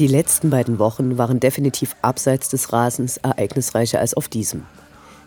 Die 0.00 0.08
letzten 0.08 0.50
beiden 0.50 0.80
Wochen 0.80 1.18
waren 1.18 1.38
definitiv 1.38 1.94
abseits 2.02 2.48
des 2.48 2.72
Rasens 2.72 3.18
ereignisreicher 3.18 4.00
als 4.00 4.14
auf 4.14 4.26
diesem. 4.26 4.64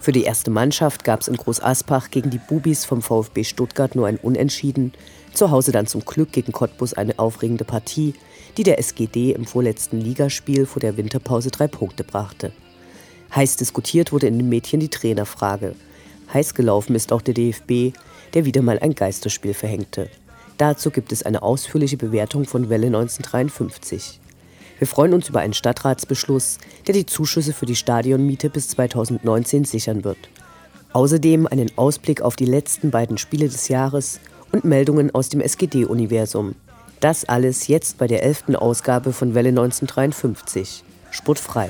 Für 0.01 0.11
die 0.11 0.23
erste 0.23 0.51
Mannschaft 0.51 1.05
gab 1.05 1.21
es 1.21 1.29
in 1.29 1.37
Groß 1.37 1.63
Aspach 1.63 2.11
gegen 2.11 2.31
die 2.31 2.37
Bubis 2.37 2.83
vom 2.83 3.01
VfB 3.01 3.45
Stuttgart 3.45 3.95
nur 3.95 4.07
ein 4.07 4.17
Unentschieden, 4.17 4.91
zu 5.33 5.51
Hause 5.51 5.71
dann 5.71 5.87
zum 5.87 6.03
Glück 6.03 6.33
gegen 6.33 6.51
Cottbus 6.51 6.93
eine 6.93 7.17
aufregende 7.17 7.63
Partie, 7.63 8.13
die 8.57 8.63
der 8.63 8.77
SGD 8.77 9.31
im 9.31 9.45
vorletzten 9.45 10.01
Ligaspiel 10.01 10.65
vor 10.65 10.81
der 10.81 10.97
Winterpause 10.97 11.49
drei 11.49 11.69
Punkte 11.69 12.03
brachte. 12.03 12.51
Heiß 13.33 13.55
diskutiert 13.55 14.11
wurde 14.11 14.27
in 14.27 14.37
den 14.37 14.49
Mädchen 14.49 14.81
die 14.81 14.89
Trainerfrage. 14.89 15.75
Heiß 16.33 16.55
gelaufen 16.55 16.93
ist 16.93 17.13
auch 17.13 17.21
der 17.21 17.33
DFB, 17.33 17.97
der 18.33 18.43
wieder 18.43 18.61
mal 18.61 18.79
ein 18.79 18.95
Geisterspiel 18.95 19.53
verhängte. 19.53 20.09
Dazu 20.57 20.91
gibt 20.91 21.13
es 21.13 21.23
eine 21.23 21.41
ausführliche 21.41 21.95
Bewertung 21.95 22.43
von 22.43 22.69
Welle 22.69 22.87
1953. 22.87 24.19
Wir 24.79 24.87
freuen 24.87 25.13
uns 25.13 25.29
über 25.29 25.39
einen 25.39 25.53
Stadtratsbeschluss, 25.53 26.59
der 26.85 26.93
die 26.93 27.05
Zuschüsse 27.05 27.53
für 27.53 27.65
die 27.65 27.75
Stadionmiete 27.75 28.49
bis 28.49 28.69
2019 28.69 29.65
sichern 29.65 30.03
wird. 30.03 30.17
Außerdem 30.93 31.47
einen 31.47 31.71
Ausblick 31.77 32.21
auf 32.21 32.35
die 32.35 32.45
letzten 32.45 32.91
beiden 32.91 33.17
Spiele 33.17 33.49
des 33.49 33.67
Jahres 33.67 34.19
und 34.51 34.65
Meldungen 34.65 35.13
aus 35.13 35.29
dem 35.29 35.41
SGD-Universum. 35.41 36.55
Das 36.99 37.25
alles 37.25 37.67
jetzt 37.67 37.97
bei 37.97 38.07
der 38.07 38.23
11. 38.23 38.55
Ausgabe 38.55 39.13
von 39.13 39.35
Welle 39.35 39.49
1953. 39.49 40.83
Sportfrei. 41.11 41.69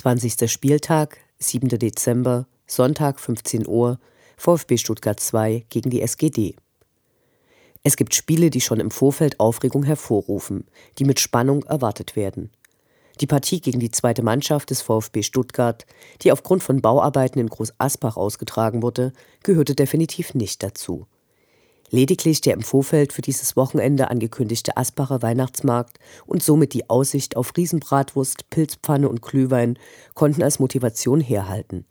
20. 0.00 0.50
Spieltag, 0.50 1.18
7. 1.40 1.68
Dezember, 1.78 2.46
Sonntag 2.66 3.20
15 3.20 3.66
Uhr, 3.68 3.98
VfB 4.38 4.78
Stuttgart 4.78 5.20
2 5.20 5.66
gegen 5.68 5.90
die 5.90 6.00
SGD. 6.00 6.56
Es 7.82 7.98
gibt 7.98 8.14
Spiele, 8.14 8.48
die 8.48 8.62
schon 8.62 8.80
im 8.80 8.90
Vorfeld 8.90 9.38
Aufregung 9.38 9.82
hervorrufen, 9.82 10.64
die 10.98 11.04
mit 11.04 11.20
Spannung 11.20 11.64
erwartet 11.64 12.16
werden. 12.16 12.50
Die 13.20 13.26
Partie 13.26 13.60
gegen 13.60 13.78
die 13.78 13.90
zweite 13.90 14.22
Mannschaft 14.22 14.70
des 14.70 14.80
VfB 14.80 15.22
Stuttgart, 15.22 15.84
die 16.22 16.32
aufgrund 16.32 16.62
von 16.62 16.80
Bauarbeiten 16.80 17.38
in 17.38 17.48
Groß 17.48 17.74
Asbach 17.76 18.16
ausgetragen 18.16 18.82
wurde, 18.82 19.12
gehörte 19.42 19.74
definitiv 19.74 20.32
nicht 20.32 20.62
dazu. 20.62 21.08
Lediglich 21.90 22.40
der 22.40 22.54
im 22.54 22.62
Vorfeld 22.62 23.12
für 23.12 23.20
dieses 23.20 23.56
Wochenende 23.56 24.10
angekündigte 24.10 24.76
Asbacher 24.76 25.22
Weihnachtsmarkt 25.22 25.98
und 26.24 26.42
somit 26.42 26.72
die 26.72 26.88
Aussicht 26.88 27.36
auf 27.36 27.52
Riesenbratwurst, 27.56 28.48
Pilzpfanne 28.48 29.08
und 29.08 29.22
Glühwein 29.22 29.76
konnten 30.14 30.44
als 30.44 30.60
Motivation 30.60 31.20
herhalten. 31.20 31.84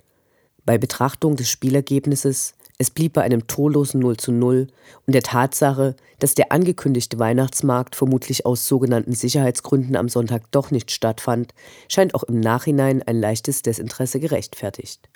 Bei 0.65 0.77
Betrachtung 0.77 1.35
des 1.35 1.49
Spielergebnisses, 1.49 2.53
es 2.77 2.91
blieb 2.91 3.13
bei 3.13 3.23
einem 3.23 3.47
torlosen 3.47 3.99
0 3.99 4.15
zu 4.15 4.31
0 4.31 4.67
und 5.05 5.13
der 5.13 5.23
Tatsache, 5.23 5.97
dass 6.19 6.33
der 6.33 6.53
angekündigte 6.53 7.19
Weihnachtsmarkt 7.19 7.97
vermutlich 7.97 8.45
aus 8.45 8.67
sogenannten 8.67 9.13
Sicherheitsgründen 9.13 9.97
am 9.97 10.07
Sonntag 10.07 10.49
doch 10.51 10.71
nicht 10.71 10.91
stattfand, 10.91 11.53
scheint 11.89 12.15
auch 12.15 12.23
im 12.23 12.39
Nachhinein 12.39 13.03
ein 13.03 13.19
leichtes 13.19 13.63
Desinteresse 13.63 14.21
gerechtfertigt. 14.21 15.09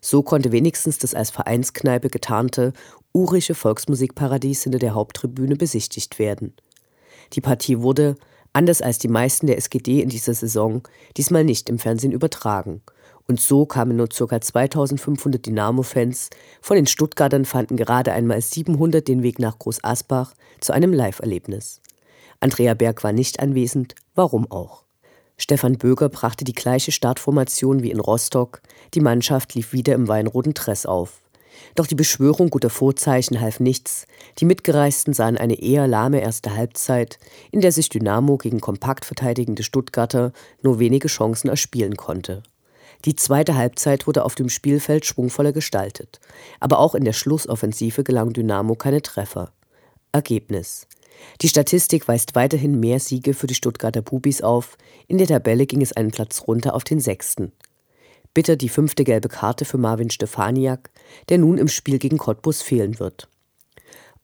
So 0.00 0.22
konnte 0.22 0.52
wenigstens 0.52 0.98
das 0.98 1.14
als 1.14 1.30
Vereinskneipe 1.30 2.08
getarnte 2.08 2.72
urische 3.12 3.54
Volksmusikparadies 3.54 4.62
hinter 4.62 4.78
der 4.78 4.94
Haupttribüne 4.94 5.56
besichtigt 5.56 6.18
werden. 6.18 6.54
Die 7.32 7.40
Partie 7.40 7.80
wurde, 7.80 8.16
anders 8.52 8.82
als 8.82 8.98
die 8.98 9.08
meisten 9.08 9.46
der 9.46 9.58
SGD 9.58 10.00
in 10.00 10.08
dieser 10.08 10.34
Saison, 10.34 10.82
diesmal 11.16 11.44
nicht 11.44 11.68
im 11.68 11.78
Fernsehen 11.78 12.12
übertragen. 12.12 12.82
Und 13.26 13.40
so 13.40 13.64
kamen 13.66 13.96
nur 13.96 14.08
ca. 14.08 14.40
2500 14.40 15.44
Dynamo-Fans, 15.46 16.30
von 16.60 16.76
den 16.76 16.86
Stuttgartern 16.86 17.44
fanden 17.44 17.76
gerade 17.76 18.12
einmal 18.12 18.40
700 18.40 19.06
den 19.06 19.22
Weg 19.22 19.38
nach 19.38 19.58
Groß 19.58 19.84
Asbach 19.84 20.34
zu 20.60 20.72
einem 20.72 20.92
Live-Erlebnis. 20.92 21.80
Andrea 22.40 22.74
Berg 22.74 23.04
war 23.04 23.12
nicht 23.12 23.38
anwesend, 23.38 23.94
warum 24.14 24.50
auch? 24.50 24.84
Stefan 25.36 25.78
Böger 25.78 26.08
brachte 26.08 26.44
die 26.44 26.52
gleiche 26.52 26.92
Startformation 26.92 27.82
wie 27.82 27.90
in 27.90 28.00
Rostock, 28.00 28.62
die 28.94 29.00
Mannschaft 29.00 29.54
lief 29.54 29.72
wieder 29.72 29.94
im 29.94 30.08
weinroten 30.08 30.54
Dress 30.54 30.84
auf. 30.84 31.22
Doch 31.74 31.86
die 31.86 31.94
Beschwörung 31.94 32.50
guter 32.50 32.70
Vorzeichen 32.70 33.40
half 33.40 33.60
nichts. 33.60 34.06
Die 34.38 34.44
Mitgereisten 34.44 35.14
sahen 35.14 35.36
eine 35.36 35.60
eher 35.60 35.86
lahme 35.86 36.20
erste 36.20 36.54
Halbzeit, 36.54 37.18
in 37.50 37.60
der 37.60 37.72
sich 37.72 37.88
Dynamo 37.88 38.36
gegen 38.36 38.60
kompakt 38.60 39.04
verteidigende 39.04 39.62
Stuttgarter 39.62 40.32
nur 40.62 40.78
wenige 40.78 41.08
Chancen 41.08 41.48
erspielen 41.48 41.96
konnte. 41.96 42.42
Die 43.04 43.16
zweite 43.16 43.54
Halbzeit 43.54 44.06
wurde 44.06 44.24
auf 44.24 44.34
dem 44.34 44.48
Spielfeld 44.48 45.06
schwungvoller 45.06 45.52
gestaltet, 45.52 46.20
aber 46.58 46.78
auch 46.78 46.94
in 46.94 47.04
der 47.04 47.14
Schlussoffensive 47.14 48.04
gelang 48.04 48.32
Dynamo 48.32 48.74
keine 48.74 49.00
Treffer. 49.00 49.52
Ergebnis 50.12 50.86
die 51.40 51.48
Statistik 51.48 52.08
weist 52.08 52.34
weiterhin 52.34 52.78
mehr 52.80 53.00
Siege 53.00 53.34
für 53.34 53.46
die 53.46 53.54
Stuttgarter 53.54 54.02
Bubis 54.02 54.42
auf. 54.42 54.76
In 55.08 55.18
der 55.18 55.26
Tabelle 55.26 55.66
ging 55.66 55.82
es 55.82 55.92
einen 55.92 56.10
Platz 56.10 56.42
runter 56.46 56.74
auf 56.74 56.84
den 56.84 57.00
sechsten. 57.00 57.52
Bitter 58.32 58.56
die 58.56 58.68
fünfte 58.68 59.02
gelbe 59.02 59.28
Karte 59.28 59.64
für 59.64 59.78
Marvin 59.78 60.10
Stefaniak, 60.10 60.90
der 61.28 61.38
nun 61.38 61.58
im 61.58 61.68
Spiel 61.68 61.98
gegen 61.98 62.18
Cottbus 62.18 62.62
fehlen 62.62 63.00
wird. 63.00 63.28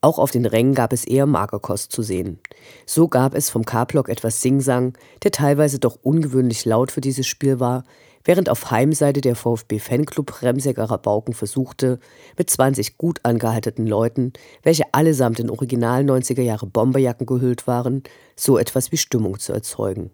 Auch 0.00 0.20
auf 0.20 0.31
den 0.31 0.47
Rängen 0.47 0.75
gab 0.75 0.93
es 0.93 1.05
eher 1.05 1.26
Magerkost 1.26 1.91
zu 1.91 2.03
sehen. 2.03 2.38
So 2.85 3.08
gab 3.08 3.35
es 3.35 3.50
vom 3.50 3.64
K-Block 3.64 4.08
etwas 4.08 4.41
Singsang, 4.43 4.97
der 5.25 5.32
teilweise 5.32 5.81
doch 5.81 5.99
ungewöhnlich 6.03 6.64
laut 6.64 6.93
für 6.93 7.00
dieses 7.00 7.26
Spiel 7.26 7.58
war, 7.58 7.82
während 8.23 8.49
auf 8.49 8.70
Heimseite 8.70 9.20
der 9.20 9.35
VfB-Fanclub 9.35 10.43
Remsecker 10.43 10.85
Rabauken 10.85 11.35
versuchte, 11.35 11.99
mit 12.38 12.49
20 12.49 12.99
gut 12.99 13.20
angehaltenen 13.25 13.88
Leuten, 13.88 14.32
welche 14.62 14.85
allesamt 14.93 15.41
in 15.41 15.50
original 15.50 16.03
90er 16.03 16.43
Jahre 16.43 16.67
Bomberjacken 16.67 17.26
gehüllt 17.26 17.67
waren, 17.67 18.05
so 18.37 18.58
etwas 18.58 18.93
wie 18.93 18.99
Stimmung 18.99 19.41
zu 19.41 19.53
erzeugen. 19.53 20.11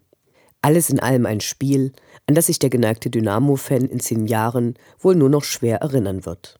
Alles 0.61 0.89
in 0.89 1.01
allem 1.01 1.25
ein 1.25 1.41
Spiel, 1.41 1.91
an 2.27 2.35
das 2.35 2.47
sich 2.47 2.59
der 2.59 2.69
geneigte 2.69 3.09
Dynamo-Fan 3.09 3.85
in 3.85 3.99
zehn 3.99 4.27
Jahren 4.27 4.75
wohl 4.99 5.15
nur 5.15 5.29
noch 5.29 5.43
schwer 5.43 5.81
erinnern 5.81 6.25
wird. 6.25 6.59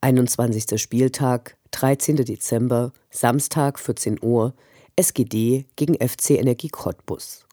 21. 0.00 0.80
Spieltag, 0.80 1.56
13. 1.70 2.16
Dezember, 2.16 2.92
Samstag 3.10 3.78
14 3.78 4.18
Uhr, 4.20 4.52
SGD 4.96 5.66
gegen 5.76 5.94
FC 5.94 6.30
Energie 6.30 6.68
Cottbus. 6.68 7.46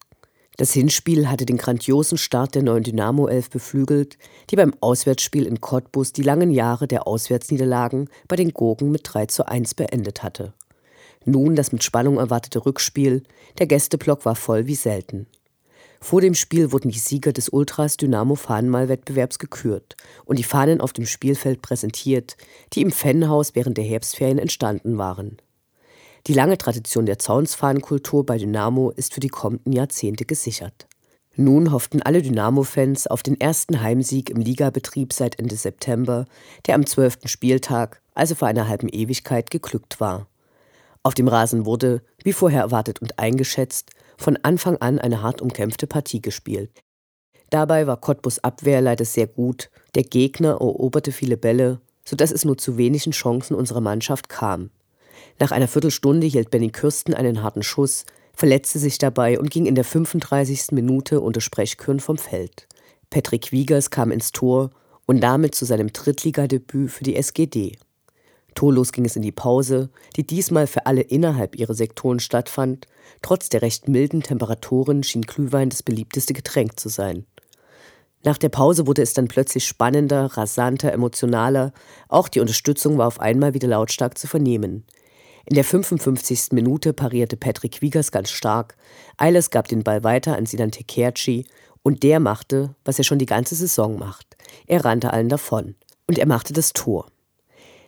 Das 0.60 0.74
Hinspiel 0.74 1.30
hatte 1.30 1.46
den 1.46 1.56
grandiosen 1.56 2.18
Start 2.18 2.54
der 2.54 2.64
neuen 2.64 2.84
Dynamo 2.84 3.28
11 3.28 3.50
beflügelt, 3.50 4.18
die 4.50 4.58
beim 4.58 4.74
Auswärtsspiel 4.82 5.46
in 5.46 5.62
Cottbus 5.62 6.12
die 6.12 6.22
langen 6.22 6.52
Jahre 6.52 6.86
der 6.86 7.08
Auswärtsniederlagen 7.08 8.10
bei 8.28 8.36
den 8.36 8.52
Gurken 8.52 8.92
mit 8.92 9.04
3 9.06 9.28
zu 9.28 9.48
1 9.48 9.76
beendet 9.76 10.22
hatte. 10.22 10.52
Nun 11.24 11.56
das 11.56 11.72
mit 11.72 11.86
Spannung 11.86 12.18
erwartete 12.18 12.66
Rückspiel, 12.66 13.24
der 13.58 13.68
Gästeblock 13.68 14.26
war 14.26 14.36
voll 14.36 14.68
wie 14.68 14.76
selten. 14.76 15.28
Vor 16.02 16.20
dem 16.20 16.36
Spiel 16.36 16.74
wurden 16.74 16.92
die 16.92 17.00
Sieger 17.00 17.32
des 17.32 17.48
Ultras 17.48 17.96
Dynamo 17.96 18.36
Fahnenmalwettbewerbs 18.36 19.40
gekürt 19.40 19.96
und 20.26 20.40
die 20.40 20.44
Fahnen 20.44 20.82
auf 20.82 20.92
dem 20.92 21.06
Spielfeld 21.06 21.62
präsentiert, 21.62 22.36
die 22.74 22.82
im 22.82 22.92
Fanhaus 22.92 23.56
während 23.56 23.78
der 23.78 23.86
Herbstferien 23.86 24.40
entstanden 24.40 24.98
waren. 24.98 25.38
Die 26.28 26.34
lange 26.34 26.58
Tradition 26.58 27.06
der 27.06 27.20
Zaunsfahnenkultur 27.20 28.26
bei 28.26 28.38
Dynamo 28.38 28.92
ist 28.92 29.14
für 29.14 29.20
die 29.20 29.30
kommenden 29.30 29.74
Jahrzehnte 29.74 30.26
gesichert. 30.26 30.88
Nun 31.36 31.72
hofften 31.72 32.02
alle 32.02 32.22
Dynamo-Fans 32.22 33.08
auf 33.08 33.24
den 33.24 33.40
ersten 33.40 33.82
Heimsieg 33.82 34.30
im 34.30 34.38
Ligabetrieb 34.42 35.14
seit 35.14 35.40
Ende 35.40 35.56
September, 35.56 36.26
der 36.68 36.76
am 36.76 36.86
zwölften 36.86 37.30
Spieltag, 37.30 38.02
also 38.14 38.36
vor 38.36 38.50
einer 38.50 38.68
halben 38.68 38.90
Ewigkeit, 38.90 39.50
geglückt 39.50 40.02
war. 40.02 40.28
Auf 41.02 41.14
dem 41.14 41.30
Rasen 41.30 41.66
wurde, 41.66 42.02
wie 42.24 42.34
vorher 42.34 42.64
erwartet 42.64 43.02
und 43.02 43.20
eingeschätzt, 43.20 43.92
von 44.18 44.38
Anfang 44.44 44.76
an 44.78 45.00
eine 45.00 45.22
hart 45.22 45.42
umkämpfte 45.42 45.88
Partie 45.88 46.22
gespielt. 46.22 46.72
Dabei 47.50 47.88
war 47.88 47.98
Cottbus 47.98 48.40
Abwehr 48.40 48.82
leider 48.82 49.06
sehr 49.06 49.28
gut, 49.28 49.70
der 49.96 50.04
Gegner 50.04 50.52
eroberte 50.60 51.14
viele 51.14 51.38
Bälle, 51.38 51.80
sodass 52.04 52.32
es 52.32 52.44
nur 52.44 52.58
zu 52.58 52.78
wenigen 52.78 53.12
Chancen 53.12 53.56
unserer 53.56 53.82
Mannschaft 53.82 54.28
kam. 54.28 54.72
Nach 55.40 55.52
einer 55.52 55.70
Viertelstunde 55.70 56.28
hielt 56.28 56.52
Benny 56.52 56.70
Kürsten 56.70 57.14
einen 57.14 57.42
harten 57.42 57.64
Schuss, 57.64 58.06
verletzte 58.34 58.78
sich 58.78 58.98
dabei 58.98 59.40
und 59.40 59.50
ging 59.50 59.66
in 59.66 59.76
der 59.76 59.86
35. 59.86 60.72
Minute 60.72 61.22
unter 61.22 61.40
Sprechkürn 61.40 62.02
vom 62.02 62.18
Feld. 62.18 62.68
Patrick 63.10 63.54
Wiegers 63.54 63.90
kam 63.90 64.12
ins 64.12 64.34
Tor 64.34 64.72
und 65.06 65.22
damit 65.22 65.56
zu 65.56 65.66
seinem 65.66 65.94
Drittligadebüt 65.94 66.92
für 66.92 67.04
die 67.06 67.16
SGD. 67.16 67.78
Torlos 68.54 68.92
ging 68.92 69.06
es 69.06 69.16
in 69.16 69.22
die 69.22 69.32
Pause, 69.32 69.90
die 70.18 70.28
diesmal 70.28 70.68
für 70.68 70.86
alle 70.86 71.02
innerhalb 71.02 71.56
ihrer 71.56 71.74
Sektoren 71.74 72.20
stattfand. 72.20 72.88
Trotz 73.22 73.48
der 73.48 73.62
recht 73.62 73.88
milden 73.88 74.22
Temperaturen 74.22 75.04
schien 75.04 75.22
Glühwein 75.22 75.70
das 75.70 75.84
beliebteste 75.84 76.34
Getränk 76.34 76.78
zu 76.80 76.90
sein. 76.90 77.26
Nach 78.26 78.38
der 78.38 78.50
Pause 78.50 78.86
wurde 78.86 79.02
es 79.02 79.14
dann 79.14 79.30
plötzlich 79.30 79.66
spannender, 79.66 80.26
rasanter, 80.26 80.92
emotionaler. 80.92 81.72
Auch 82.10 82.28
die 82.28 82.42
Unterstützung 82.42 82.98
war 82.98 83.08
auf 83.08 83.22
einmal 83.22 83.54
wieder 83.54 83.70
lautstark 83.70 84.18
zu 84.18 84.28
vernehmen. 84.28 84.84
In 85.46 85.56
der 85.56 85.64
55. 85.64 86.52
Minute 86.52 86.94
parierte 86.94 87.38
Patrick 87.38 87.82
Wiegers 87.82 88.12
ganz 88.12 88.30
stark. 88.32 88.76
Eilers 89.18 89.50
gab 89.50 89.68
den 89.68 89.84
Ball 89.84 90.04
weiter 90.04 90.36
an 90.36 90.46
Sinan 90.46 90.72
Tekerci 90.72 91.46
und 91.84 92.04
der 92.04 92.20
machte, 92.20 92.76
was 92.86 92.98
er 92.98 93.04
schon 93.04 93.20
die 93.20 93.26
ganze 93.26 93.56
Saison 93.56 93.98
macht. 93.98 94.38
Er 94.68 94.86
rannte 94.86 95.14
allen 95.14 95.30
davon. 95.30 95.76
Und 96.08 96.18
er 96.18 96.28
machte 96.28 96.54
das 96.54 96.74
Tor. 96.74 97.08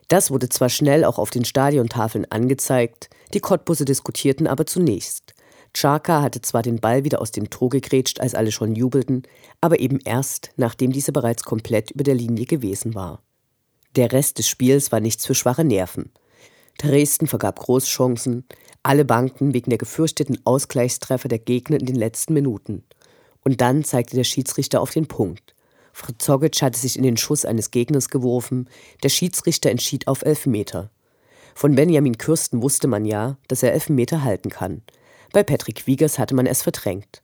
Das 0.07 0.29
wurde 0.29 0.49
zwar 0.49 0.69
schnell 0.69 1.05
auch 1.05 1.17
auf 1.17 1.29
den 1.29 1.45
Stadiontafeln 1.45 2.29
angezeigt, 2.29 3.09
die 3.33 3.39
Cottbusse 3.39 3.85
diskutierten 3.85 4.45
aber 4.45 4.65
zunächst. 4.65 5.33
Chaka 5.73 6.21
hatte 6.21 6.41
zwar 6.41 6.63
den 6.63 6.79
Ball 6.79 7.05
wieder 7.05 7.21
aus 7.21 7.31
dem 7.31 7.49
Tor 7.49 7.69
gegrätscht, 7.69 8.19
als 8.19 8.35
alle 8.35 8.51
schon 8.51 8.75
jubelten, 8.75 9.23
aber 9.61 9.79
eben 9.79 9.99
erst, 10.03 10.51
nachdem 10.57 10.91
dieser 10.91 11.13
bereits 11.13 11.43
komplett 11.43 11.91
über 11.91 12.03
der 12.03 12.15
Linie 12.15 12.45
gewesen 12.45 12.93
war. 12.93 13.21
Der 13.95 14.11
Rest 14.11 14.37
des 14.37 14.47
Spiels 14.47 14.91
war 14.91 14.99
nichts 14.99 15.25
für 15.25 15.35
schwache 15.35 15.63
Nerven. 15.63 16.11
Dresden 16.81 17.27
vergab 17.27 17.59
Großchancen, 17.59 18.45
alle 18.83 19.05
Banken 19.05 19.53
wegen 19.53 19.69
der 19.69 19.77
gefürchteten 19.77 20.39
Ausgleichstreffer 20.45 21.27
der 21.27 21.39
Gegner 21.39 21.79
in 21.79 21.85
den 21.85 21.95
letzten 21.95 22.33
Minuten. 22.33 22.83
Und 23.43 23.61
dann 23.61 23.83
zeigte 23.83 24.15
der 24.15 24.23
Schiedsrichter 24.23 24.81
auf 24.81 24.91
den 24.91 25.07
Punkt. 25.07 25.55
Fritzogic 25.93 26.61
hatte 26.61 26.79
sich 26.79 26.97
in 26.97 27.03
den 27.03 27.17
Schuss 27.17 27.45
eines 27.45 27.71
Gegners 27.71 28.09
geworfen, 28.09 28.69
der 29.03 29.09
Schiedsrichter 29.09 29.69
entschied 29.69 30.07
auf 30.07 30.23
Elfmeter. 30.23 30.89
Von 31.53 31.75
Benjamin 31.75 32.17
Kürsten 32.17 32.61
wusste 32.61 32.87
man 32.87 33.05
ja, 33.05 33.37
dass 33.47 33.61
er 33.61 33.73
Elfmeter 33.73 34.23
halten 34.23 34.49
kann. 34.49 34.81
Bei 35.33 35.43
Patrick 35.43 35.85
Wiegers 35.85 36.17
hatte 36.17 36.33
man 36.33 36.45
es 36.45 36.61
verdrängt. 36.61 37.21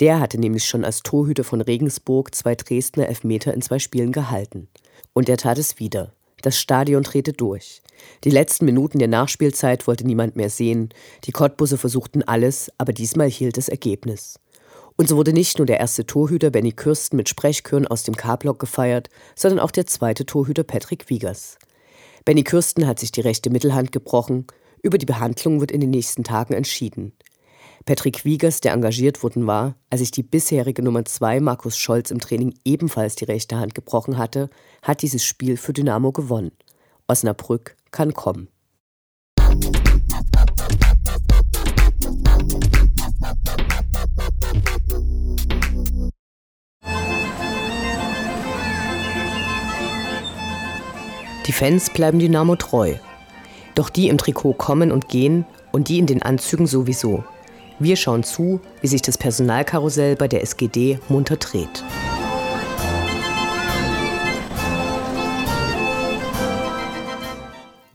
Der 0.00 0.20
hatte 0.20 0.38
nämlich 0.38 0.64
schon 0.64 0.84
als 0.84 1.02
Torhüter 1.02 1.44
von 1.44 1.60
Regensburg 1.60 2.34
zwei 2.34 2.54
Dresdner 2.54 3.08
Elfmeter 3.08 3.52
in 3.54 3.62
zwei 3.62 3.78
Spielen 3.78 4.12
gehalten. 4.12 4.68
Und 5.12 5.28
er 5.28 5.36
tat 5.36 5.58
es 5.58 5.78
wieder. 5.78 6.12
Das 6.44 6.60
Stadion 6.60 7.04
drehte 7.04 7.32
durch. 7.32 7.80
Die 8.22 8.28
letzten 8.28 8.66
Minuten 8.66 8.98
der 8.98 9.08
Nachspielzeit 9.08 9.86
wollte 9.86 10.06
niemand 10.06 10.36
mehr 10.36 10.50
sehen. 10.50 10.90
Die 11.24 11.32
Cottbusse 11.32 11.78
versuchten 11.78 12.22
alles, 12.22 12.70
aber 12.76 12.92
diesmal 12.92 13.30
hielt 13.30 13.56
das 13.56 13.70
Ergebnis. 13.70 14.38
Und 14.96 15.08
so 15.08 15.16
wurde 15.16 15.32
nicht 15.32 15.56
nur 15.56 15.64
der 15.64 15.80
erste 15.80 16.04
Torhüter 16.04 16.50
Benny 16.50 16.72
Kürsten 16.72 17.16
mit 17.16 17.30
Sprechchören 17.30 17.86
aus 17.86 18.02
dem 18.02 18.14
K-Block 18.14 18.58
gefeiert, 18.58 19.08
sondern 19.34 19.58
auch 19.58 19.70
der 19.70 19.86
zweite 19.86 20.26
Torhüter 20.26 20.64
Patrick 20.64 21.08
Wiegers. 21.08 21.56
Benny 22.26 22.44
Kürsten 22.44 22.86
hat 22.86 22.98
sich 22.98 23.10
die 23.10 23.22
rechte 23.22 23.48
Mittelhand 23.48 23.90
gebrochen. 23.90 24.46
Über 24.82 24.98
die 24.98 25.06
Behandlung 25.06 25.60
wird 25.60 25.70
in 25.70 25.80
den 25.80 25.90
nächsten 25.90 26.24
Tagen 26.24 26.52
entschieden. 26.52 27.14
Patrick 27.86 28.24
Wiegers, 28.24 28.62
der 28.62 28.72
engagiert 28.72 29.22
worden 29.22 29.46
war, 29.46 29.74
als 29.90 30.00
sich 30.00 30.10
die 30.10 30.22
bisherige 30.22 30.82
Nummer 30.82 31.04
2 31.04 31.40
Markus 31.40 31.76
Scholz 31.76 32.10
im 32.10 32.18
Training 32.18 32.54
ebenfalls 32.64 33.14
die 33.14 33.26
rechte 33.26 33.58
Hand 33.58 33.74
gebrochen 33.74 34.16
hatte, 34.16 34.48
hat 34.80 35.02
dieses 35.02 35.22
Spiel 35.22 35.58
für 35.58 35.74
Dynamo 35.74 36.10
gewonnen. 36.10 36.52
Osnabrück 37.08 37.76
kann 37.90 38.14
kommen. 38.14 38.48
Die 51.46 51.52
Fans 51.52 51.90
bleiben 51.90 52.18
Dynamo 52.18 52.56
treu. 52.56 52.94
Doch 53.74 53.90
die 53.90 54.08
im 54.08 54.16
Trikot 54.16 54.54
kommen 54.54 54.90
und 54.90 55.10
gehen 55.10 55.44
und 55.72 55.88
die 55.88 55.98
in 55.98 56.06
den 56.06 56.22
Anzügen 56.22 56.66
sowieso. 56.66 57.24
Wir 57.80 57.96
schauen 57.96 58.22
zu, 58.22 58.60
wie 58.80 58.86
sich 58.86 59.02
das 59.02 59.18
Personalkarussell 59.18 60.14
bei 60.14 60.28
der 60.28 60.42
SGD 60.42 61.00
munter 61.08 61.36
dreht. 61.36 61.82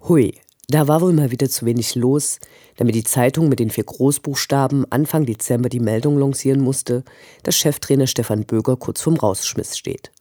Hui, 0.03 0.33
da 0.67 0.89
war 0.89 0.99
wohl 0.99 1.13
mal 1.13 1.31
wieder 1.31 1.47
zu 1.49 1.65
wenig 1.65 1.95
los, 1.95 2.39
damit 2.75 2.95
die 2.95 3.05
Zeitung 3.05 3.47
mit 3.47 3.59
den 3.59 3.69
vier 3.69 3.85
Großbuchstaben 3.85 4.91
Anfang 4.91 5.25
Dezember 5.25 5.69
die 5.69 5.79
Meldung 5.79 6.17
lancieren 6.17 6.59
musste, 6.59 7.05
dass 7.43 7.55
Cheftrainer 7.55 8.07
Stefan 8.07 8.43
Böger 8.43 8.75
kurz 8.75 9.01
vorm 9.01 9.15
Rausschmiss 9.15 9.77
steht. 9.77 10.11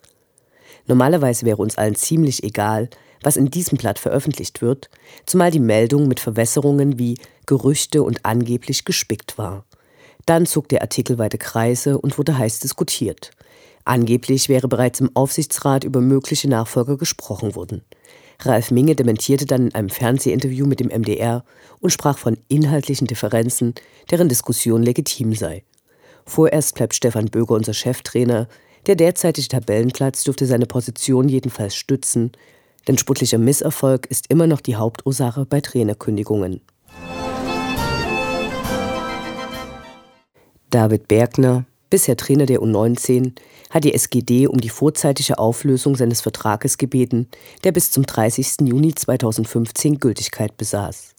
Normalerweise 0.87 1.45
wäre 1.45 1.61
uns 1.61 1.77
allen 1.77 1.97
ziemlich 1.97 2.45
egal, 2.45 2.91
was 3.23 3.37
in 3.37 3.51
diesem 3.51 3.77
Blatt 3.77 3.99
veröffentlicht 3.99 4.63
wird, 4.63 4.89
zumal 5.27 5.51
die 5.51 5.59
Meldung 5.59 6.07
mit 6.07 6.21
Verwässerungen 6.21 6.99
wie 6.99 7.19
Gerüchte 7.49 8.03
und 8.05 8.25
angeblich 8.25 8.85
gespickt 8.85 9.39
war. 9.39 9.65
Dann 10.27 10.45
zog 10.45 10.69
der 10.69 10.83
Artikel 10.83 11.19
weite 11.19 11.39
Kreise 11.39 11.99
und 11.99 12.19
wurde 12.19 12.37
heiß 12.37 12.61
diskutiert. 12.61 13.31
Angeblich 13.85 14.51
wäre 14.51 14.69
bereits 14.69 15.01
im 15.01 15.11
Aufsichtsrat 15.17 15.83
über 15.83 16.03
mögliche 16.03 16.47
Nachfolger 16.47 16.99
gesprochen 16.99 17.55
worden. 17.55 17.83
Ralf 18.41 18.71
Minge 18.71 18.95
dementierte 18.95 19.47
dann 19.47 19.69
in 19.69 19.75
einem 19.75 19.89
Fernsehinterview 19.89 20.67
mit 20.67 20.79
dem 20.79 20.89
MDR 20.89 21.43
und 21.81 21.91
sprach 21.91 22.19
von 22.19 22.37
inhaltlichen 22.49 23.07
Differenzen, 23.07 23.75
deren 24.11 24.29
Diskussion 24.29 24.83
legitim 24.83 25.35
sei. 25.35 25.65
Vorerst 26.27 26.75
bleibt 26.75 26.95
Stefan 26.95 27.31
Böger 27.31 27.55
unser 27.55 27.73
Cheftrainer. 27.73 28.47
Der 28.87 28.95
derzeitige 28.95 29.49
Tabellenplatz 29.49 30.23
dürfte 30.23 30.45
seine 30.45 30.67
Position 30.67 31.31
jedenfalls 31.31 31.75
stützen, 31.75 32.33
denn 32.87 32.99
sportlicher 32.99 33.39
Misserfolg 33.39 34.07
ist 34.07 34.27
immer 34.29 34.47
noch 34.47 34.61
die 34.61 34.77
Hauptursache 34.77 35.47
bei 35.47 35.63
Trainerkündigungen. 35.63 36.61
David 40.71 41.09
Bergner, 41.09 41.65
bisher 41.89 42.19
Trainer 42.19 42.45
der 42.45 42.61
U19, 42.61 43.33
hat 43.71 43.85
die 43.85 43.95
SGD 43.95 44.47
um 44.49 44.61
die 44.61 44.69
vorzeitige 44.69 45.39
Auflösung 45.39 45.97
seines 45.97 46.21
Vertrages 46.21 46.77
gebeten, 46.77 47.27
der 47.65 47.73
bis 47.73 47.91
zum 47.91 48.05
30. 48.05 48.69
Juni 48.69 48.95
2015 48.95 49.99
Gültigkeit 49.99 50.59
besaß. 50.59 51.15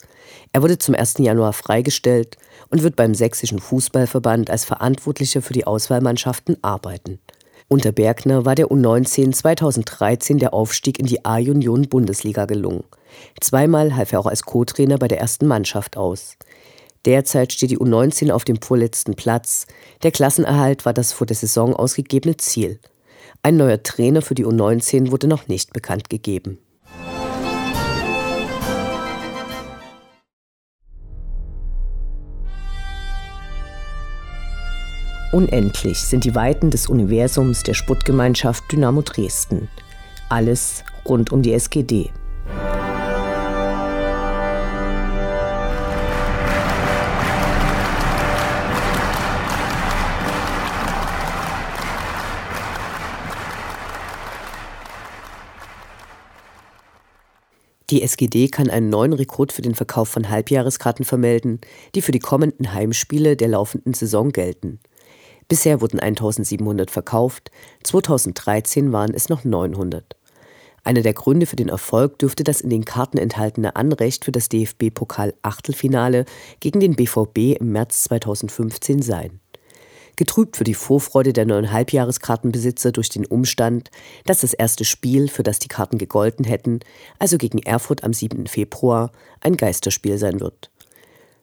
Er 0.53 0.62
wurde 0.62 0.77
zum 0.77 0.94
1. 0.94 1.15
Januar 1.18 1.53
freigestellt 1.53 2.38
und 2.70 2.84
wird 2.84 2.96
beim 2.96 3.15
Sächsischen 3.15 3.58
Fußballverband 3.58 4.51
als 4.51 4.65
Verantwortlicher 4.65 5.41
für 5.41 5.53
die 5.53 5.65
Auswahlmannschaften 5.65 6.58
arbeiten. 6.62 7.20
Unter 7.68 7.91
Bergner 7.91 8.46
war 8.46 8.53
der 8.53 8.68
U19 8.68 9.32
2013 9.32 10.38
der 10.38 10.53
Aufstieg 10.53 11.00
in 11.00 11.08
die 11.08 11.25
A-Union-Bundesliga 11.25 12.46
gelungen. 12.46 12.84
Zweimal 13.41 13.96
half 13.96 14.12
er 14.12 14.20
auch 14.20 14.27
als 14.27 14.44
Co-Trainer 14.44 15.00
bei 15.00 15.08
der 15.08 15.20
ersten 15.20 15.48
Mannschaft 15.48 15.98
aus. 15.98 16.36
Derzeit 17.06 17.53
steht 17.53 17.72
die 17.72 17.77
U19 17.77 18.32
auf 18.32 18.44
dem 18.44 18.62
vorletzten 18.62 19.15
Platz. 19.15 19.68
Der 20.03 20.12
Klassenerhalt 20.12 20.86
war 20.86 20.94
das 20.94 21.13
vor 21.13 21.27
der 21.27 21.36
Saison 21.36 21.75
ausgegebene 21.75 22.38
Ziel. 22.38 22.79
Ein 23.41 23.58
neuer 23.58 23.82
Trainer 23.82 24.22
für 24.22 24.36
die 24.36 24.46
U19 24.46 25.12
wurde 25.12 25.27
noch 25.27 25.48
nicht 25.48 25.72
bekannt 25.72 26.10
gegeben. 26.10 26.60
Unendlich 35.32 36.00
sind 36.00 36.25
die 36.25 36.34
Weiten 36.34 36.72
des 36.72 36.88
Universums 36.88 37.62
der 37.62 37.75
Sputtgemeinschaft 37.75 38.63
Dynamo 38.72 39.03
Dresden. 39.03 39.70
Alles 40.27 40.84
rund 41.06 41.32
um 41.32 41.44
die 41.44 41.53
SGD. 41.53 42.10
Die 57.89 58.03
SGD 58.03 58.50
kann 58.50 58.69
einen 58.69 58.89
neuen 58.89 59.13
Rekrut 59.13 59.51
für 59.51 59.63
den 59.63 59.74
Verkauf 59.74 60.10
von 60.10 60.29
Halbjahreskarten 60.29 61.05
vermelden, 61.05 61.60
die 61.96 62.01
für 62.01 62.12
die 62.12 62.19
kommenden 62.19 62.74
Heimspiele 62.74 63.36
der 63.36 63.48
laufenden 63.48 63.96
Saison 63.96 64.31
gelten. 64.31 64.79
Bisher 65.48 65.81
wurden 65.81 66.00
1700 66.00 66.91
verkauft, 66.91 67.50
2013 67.84 68.91
waren 68.91 69.15
es 69.15 69.29
noch 69.29 69.43
900. 69.43 70.15
Einer 70.84 71.01
der 71.01 71.13
Gründe 71.13 71.48
für 71.48 71.55
den 71.55 71.69
Erfolg 71.69 72.19
dürfte 72.19 72.43
das 72.43 72.62
in 72.62 72.69
den 72.69 72.86
Karten 72.86 73.17
enthaltene 73.17 73.75
Anrecht 73.75 74.24
für 74.24 74.31
das 74.31 74.50
DFB-Pokal-Achtelfinale 74.50 76.25
gegen 76.60 76.79
den 76.79 76.96
BVB 76.96 77.60
im 77.60 77.72
März 77.72 78.03
2015 78.03 79.01
sein. 79.01 79.39
Getrübt 80.20 80.58
für 80.58 80.66
die 80.66 80.74
Vorfreude 80.74 81.32
der 81.32 81.46
neuen 81.46 81.72
Halbjahreskartenbesitzer 81.72 82.92
durch 82.92 83.08
den 83.08 83.26
Umstand, 83.26 83.90
dass 84.26 84.42
das 84.42 84.54
erste 84.54 84.84
Spiel, 84.84 85.30
für 85.30 85.44
das 85.44 85.60
die 85.60 85.70
Karten 85.70 85.98
gegolten 85.98 86.44
hätten, 86.44 86.82
also 87.20 87.38
gegen 87.38 87.60
Erfurt 87.60 88.04
am 88.04 88.12
7. 88.12 88.48
Februar, 88.48 89.14
ein 89.40 89.56
Geisterspiel 89.56 90.18
sein 90.18 90.42
wird. 90.42 90.72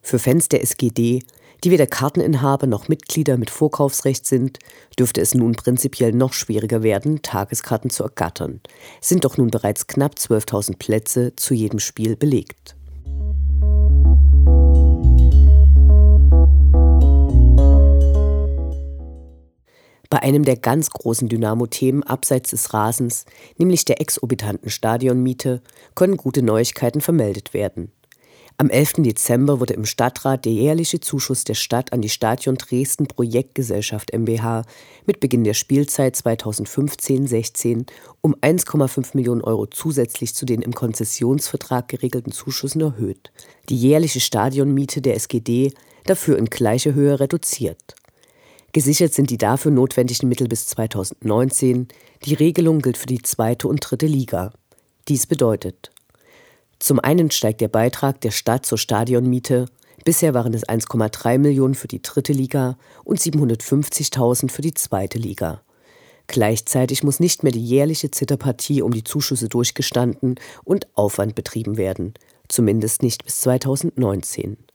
Für 0.03 0.19
Fans 0.19 0.47
der 0.49 0.61
SGD 0.61 1.23
die 1.63 1.71
weder 1.71 1.87
Karteninhaber 1.87 2.67
noch 2.67 2.87
Mitglieder 2.87 3.35
mit 3.35 3.49
Vorkaufsrecht 3.49 4.27
sind, 4.27 4.59
dürfte 4.99 5.21
es 5.21 5.33
nun 5.33 5.53
prinzipiell 5.53 6.11
noch 6.11 6.33
schwieriger 6.33 6.83
werden, 6.83 7.23
Tageskarten 7.23 7.89
zu 7.89 8.03
ergattern. 8.03 8.61
Sind 9.01 9.25
doch 9.25 9.37
nun 9.37 9.49
bereits 9.49 9.87
knapp 9.87 10.13
12.000 10.19 10.77
Plätze 10.77 11.35
zu 11.35 11.55
jedem 11.55 11.79
Spiel 11.79 12.15
belegt. 12.15 12.76
Bei 20.17 20.23
einem 20.23 20.45
der 20.45 20.57
ganz 20.57 20.89
großen 20.89 21.29
Dynamo-Themen 21.29 22.01
abseits 22.01 22.49
des 22.49 22.73
Rasens, 22.73 23.25
nämlich 23.59 23.85
der 23.85 24.01
exorbitanten 24.01 24.71
Stadionmiete, 24.71 25.61
können 25.93 26.17
gute 26.17 26.41
Neuigkeiten 26.41 27.01
vermeldet 27.01 27.53
werden. 27.53 27.91
Am 28.57 28.71
11. 28.71 28.93
Dezember 29.03 29.59
wurde 29.59 29.75
im 29.75 29.85
Stadtrat 29.85 30.45
der 30.45 30.53
jährliche 30.53 30.99
Zuschuss 30.99 31.43
der 31.43 31.53
Stadt 31.53 31.93
an 31.93 32.01
die 32.01 32.09
Stadion 32.09 32.55
Dresden 32.55 33.05
Projektgesellschaft 33.05 34.11
MBH 34.11 34.63
mit 35.05 35.19
Beginn 35.19 35.43
der 35.43 35.53
Spielzeit 35.53 36.15
2015-16 36.15 37.85
um 38.21 38.33
1,5 38.37 39.09
Millionen 39.13 39.41
Euro 39.41 39.67
zusätzlich 39.67 40.33
zu 40.33 40.47
den 40.47 40.63
im 40.63 40.73
Konzessionsvertrag 40.73 41.89
geregelten 41.89 42.31
Zuschüssen 42.31 42.81
erhöht. 42.81 43.31
Die 43.69 43.77
jährliche 43.77 44.19
Stadionmiete 44.19 44.99
der 44.99 45.13
SGD 45.13 45.75
dafür 46.05 46.39
in 46.39 46.45
gleicher 46.45 46.95
Höhe 46.95 47.19
reduziert. 47.19 47.93
Gesichert 48.77 49.11
sind 49.11 49.31
die 49.31 49.39
dafür 49.39 49.71
notwendigen 49.71 50.29
Mittel 50.29 50.47
bis 50.47 50.67
2019. 50.67 51.87
Die 52.25 52.35
Regelung 52.35 52.77
gilt 52.79 52.95
für 52.95 53.07
die 53.07 53.23
zweite 53.23 53.67
und 53.67 53.79
dritte 53.79 54.05
Liga. 54.05 54.53
Dies 55.07 55.25
bedeutet 55.25 55.89
zum 56.77 56.99
einen 56.99 57.31
steigt 57.31 57.61
der 57.61 57.69
Beitrag 57.69 58.21
der 58.21 58.29
Stadt 58.29 58.67
zur 58.67 58.77
Stadionmiete. 58.77 59.65
Bisher 60.05 60.35
waren 60.35 60.53
es 60.53 60.63
1,3 60.63 61.39
Millionen 61.39 61.73
für 61.73 61.87
die 61.87 62.03
dritte 62.03 62.33
Liga 62.33 62.77
und 63.03 63.19
750.000 63.19 64.51
für 64.51 64.61
die 64.61 64.75
zweite 64.75 65.17
Liga. 65.17 65.63
Gleichzeitig 66.27 67.01
muss 67.01 67.19
nicht 67.19 67.41
mehr 67.41 67.51
die 67.51 67.65
jährliche 67.65 68.11
Zitterpartie 68.11 68.83
um 68.83 68.91
die 68.91 69.03
Zuschüsse 69.03 69.49
durchgestanden 69.49 70.35
und 70.63 70.87
Aufwand 70.93 71.33
betrieben 71.33 71.77
werden, 71.77 72.13
zumindest 72.47 73.01
nicht 73.01 73.25
bis 73.25 73.41
2019. 73.41 74.66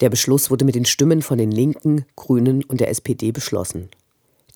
Der 0.00 0.10
Beschluss 0.10 0.50
wurde 0.50 0.64
mit 0.64 0.74
den 0.74 0.84
Stimmen 0.84 1.22
von 1.22 1.38
den 1.38 1.50
Linken, 1.50 2.04
Grünen 2.16 2.64
und 2.64 2.80
der 2.80 2.90
SPD 2.90 3.32
beschlossen. 3.32 3.88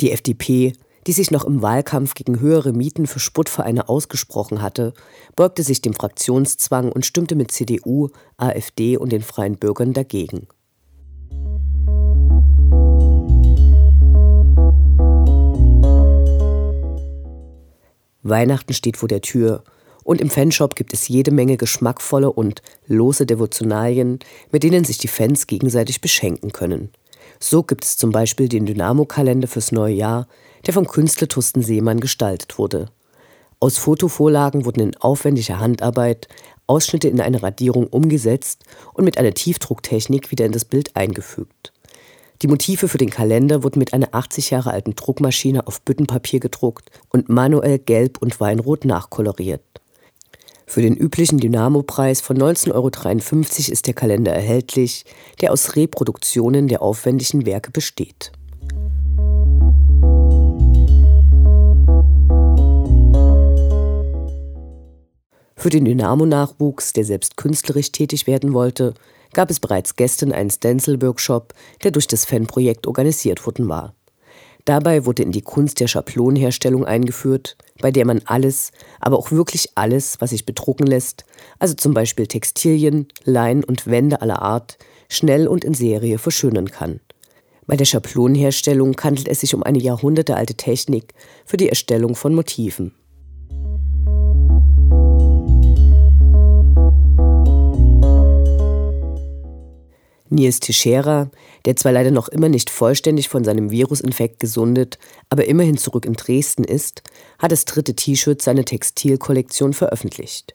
Die 0.01 0.13
FDP 0.13 0.75
die 1.07 1.13
sich 1.13 1.31
noch 1.31 1.45
im 1.45 1.63
Wahlkampf 1.63 2.15
gegen 2.15 2.41
höhere 2.41 2.73
Mieten 2.73 3.07
für 3.07 3.21
Sputtvereine 3.21 3.89
ausgesprochen 3.89 4.63
hatte, 4.63 4.93
beugte 5.35 5.63
sich 5.63 5.81
dem 5.81 5.95
Fraktionszwang 5.95 6.93
und 6.93 7.07
stimmte 7.07 7.35
mit 7.35 7.51
CDU, 7.51 8.09
AfD 8.37 8.97
und 8.97 9.11
den 9.11 9.23
Freien 9.23 9.57
Bürgern 9.57 9.93
dagegen. 9.93 10.47
Weihnachten 18.23 18.75
steht 18.75 18.99
vor 18.99 19.09
der 19.09 19.23
Tür 19.23 19.65
und 20.05 20.21
im 20.21 20.31
Fanshop 20.31 20.75
gibt 20.75 20.93
es 20.93 21.09
jede 21.09 21.31
Menge 21.31 21.57
geschmackvolle 21.57 22.33
und 22.33 22.63
lose 22.87 23.27
Devotionalien, 23.27 24.19
mit 24.51 24.63
denen 24.63 24.85
sich 24.85 24.99
die 24.99 25.09
Fans 25.09 25.47
gegenseitig 25.47 26.01
beschenken 26.01 26.53
können. 26.53 26.91
So 27.39 27.63
gibt 27.63 27.85
es 27.85 27.97
zum 27.97 28.11
Beispiel 28.11 28.49
den 28.49 28.67
Dynamo-Kalender 28.67 29.49
fürs 29.49 29.73
neue 29.73 29.95
Jahr, 29.95 30.27
der 30.67 30.75
vom 30.75 30.87
Künstler 30.87 31.29
Thorsten 31.29 31.63
Seemann 31.63 32.01
gestaltet 32.01 32.59
wurde. 32.59 32.87
Aus 33.61 33.77
Fotovorlagen 33.79 34.65
wurden 34.65 34.81
in 34.81 34.97
aufwendiger 34.97 35.59
Handarbeit 35.59 36.29
Ausschnitte 36.67 37.09
in 37.09 37.21
eine 37.21 37.43
Radierung 37.43 37.87
umgesetzt 37.87 38.65
und 38.95 39.05
mit 39.05 39.19
einer 39.19 39.35
Tiefdrucktechnik 39.35 40.31
wieder 40.31 40.47
in 40.47 40.53
das 40.53 40.65
Bild 40.65 40.97
eingefügt. 40.97 41.73
Die 42.43 42.47
Motive 42.47 42.89
für 42.89 42.97
den 42.97 43.11
Kalender 43.11 43.63
wurden 43.63 43.81
mit 43.81 43.93
einer 43.93 44.09
80 44.13 44.51
Jahre 44.51 44.71
alten 44.71 44.95
Druckmaschine 44.95 45.67
auf 45.67 45.83
Büttenpapier 45.83 46.41
gedruckt 46.41 46.91
und 47.11 47.29
manuell 47.29 47.79
gelb 47.79 48.19
und 48.23 48.41
weinrot 48.41 48.87
nachkoloriert. 48.87 49.80
Für 50.71 50.83
den 50.83 50.95
üblichen 50.95 51.39
Dynamo-Preis 51.39 52.21
von 52.21 52.39
19,53 52.39 52.71
Euro 52.75 53.73
ist 53.73 53.89
der 53.89 53.95
Kalender 53.95 54.33
erhältlich, 54.33 55.05
der 55.41 55.51
aus 55.51 55.75
Reproduktionen 55.75 56.69
der 56.69 56.81
aufwendigen 56.81 57.45
Werke 57.45 57.73
besteht. 57.73 58.31
Für 65.57 65.71
den 65.71 65.87
Dynamo-Nachwuchs, 65.87 66.93
der 66.93 67.05
selbst 67.05 67.37
künstlerisch 67.37 67.91
tätig 67.91 68.29
werden 68.29 68.53
wollte, 68.53 68.95
gab 69.33 69.51
es 69.51 69.59
bereits 69.59 69.97
gestern 69.97 70.31
einen 70.31 70.51
Stencil-Workshop, 70.51 71.53
der 71.83 71.91
durch 71.91 72.07
das 72.07 72.25
Fanprojekt 72.25 72.87
organisiert 72.87 73.45
worden 73.45 73.69
war. 73.69 73.93
Dabei 74.65 75.07
wurde 75.07 75.23
in 75.23 75.33
die 75.33 75.43
Kunst 75.43 75.81
der 75.81 75.89
Schablonenherstellung 75.89 76.85
eingeführt, 76.85 77.57
bei 77.81 77.91
der 77.91 78.05
man 78.05 78.21
alles, 78.27 78.73
aber 79.01 79.19
auch 79.19 79.31
wirklich 79.31 79.71
alles, 79.75 80.21
was 80.21 80.31
sich 80.31 80.45
bedrucken 80.45 80.87
lässt, 80.87 81.25
also 81.59 81.75
zum 81.75 81.95
Beispiel 81.95 82.27
Textilien, 82.27 83.09
Leinen 83.25 83.65
und 83.65 83.87
Wände 83.87 84.21
aller 84.21 84.43
Art, 84.43 84.79
schnell 85.09 85.49
und 85.49 85.65
in 85.65 85.75
Serie 85.75 86.19
verschönern 86.19 86.71
kann. 86.71 87.01
Bei 87.67 87.77
der 87.77 87.85
Schablonenherstellung 87.85 88.97
handelt 89.01 89.29
es 89.29 89.41
sich 89.41 89.55
um 89.55 89.63
eine 89.63 89.79
jahrhundertealte 89.79 90.55
Technik 90.55 91.15
für 91.47 91.57
die 91.57 91.69
Erstellung 91.69 92.17
von 92.17 92.35
Motiven. 92.35 92.93
Nils 100.31 100.61
Teixeira, 100.61 101.31
der 101.65 101.77
zwar 101.77 101.93
leider 101.93 102.11
noch 102.11 102.29
immer 102.29 102.49
nicht 102.49 102.71
vollständig 102.71 103.29
von 103.29 103.45
seinem 103.45 103.71
Virusinfekt 103.71 104.41
gesundet, 104.41 104.99
aber 105.29 105.45
immerhin 105.47 105.77
zurück 105.77 106.07
in 106.07 106.15
Dresden 106.15 106.65
ist, 106.65 107.03
hat 107.39 107.53
das 107.53 107.65
dritte 107.65 107.95
T-Shirt 107.95 108.41
seiner 108.41 108.65
Textilkollektion 108.65 109.73
veröffentlicht. 109.73 110.55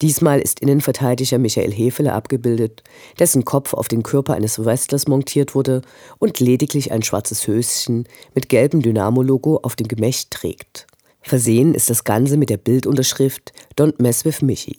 Diesmal 0.00 0.40
ist 0.40 0.60
Innenverteidiger 0.60 1.38
Michael 1.38 1.72
Hefele 1.72 2.12
abgebildet, 2.12 2.82
dessen 3.18 3.44
Kopf 3.44 3.74
auf 3.74 3.88
den 3.88 4.02
Körper 4.02 4.34
eines 4.34 4.64
Wrestlers 4.64 5.06
montiert 5.06 5.54
wurde 5.54 5.82
und 6.18 6.40
lediglich 6.40 6.90
ein 6.90 7.02
schwarzes 7.02 7.46
Höschen 7.46 8.08
mit 8.34 8.48
gelbem 8.48 8.82
Dynamo-Logo 8.82 9.60
auf 9.62 9.76
dem 9.76 9.88
Gemächt 9.88 10.30
trägt. 10.30 10.86
Versehen 11.20 11.74
ist 11.74 11.88
das 11.88 12.04
Ganze 12.04 12.36
mit 12.36 12.50
der 12.50 12.56
Bildunterschrift 12.56 13.52
Don't 13.76 14.02
mess 14.02 14.24
with 14.24 14.42
Michi. 14.42 14.78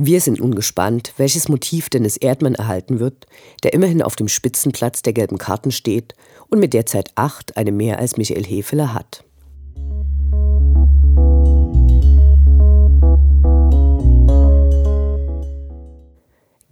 Wir 0.00 0.20
sind 0.20 0.38
nun 0.38 0.54
gespannt, 0.54 1.12
welches 1.16 1.48
Motiv 1.48 1.90
Dennis 1.90 2.16
Erdmann 2.16 2.54
erhalten 2.54 3.00
wird, 3.00 3.26
der 3.64 3.72
immerhin 3.72 4.00
auf 4.00 4.14
dem 4.14 4.28
Spitzenplatz 4.28 5.02
der 5.02 5.12
gelben 5.12 5.38
Karten 5.38 5.72
steht 5.72 6.14
und 6.48 6.60
mit 6.60 6.72
derzeit 6.72 7.10
acht 7.16 7.56
eine 7.56 7.72
mehr 7.72 7.98
als 7.98 8.16
Michael 8.16 8.44
Hefeler 8.44 8.94
hat. 8.94 9.24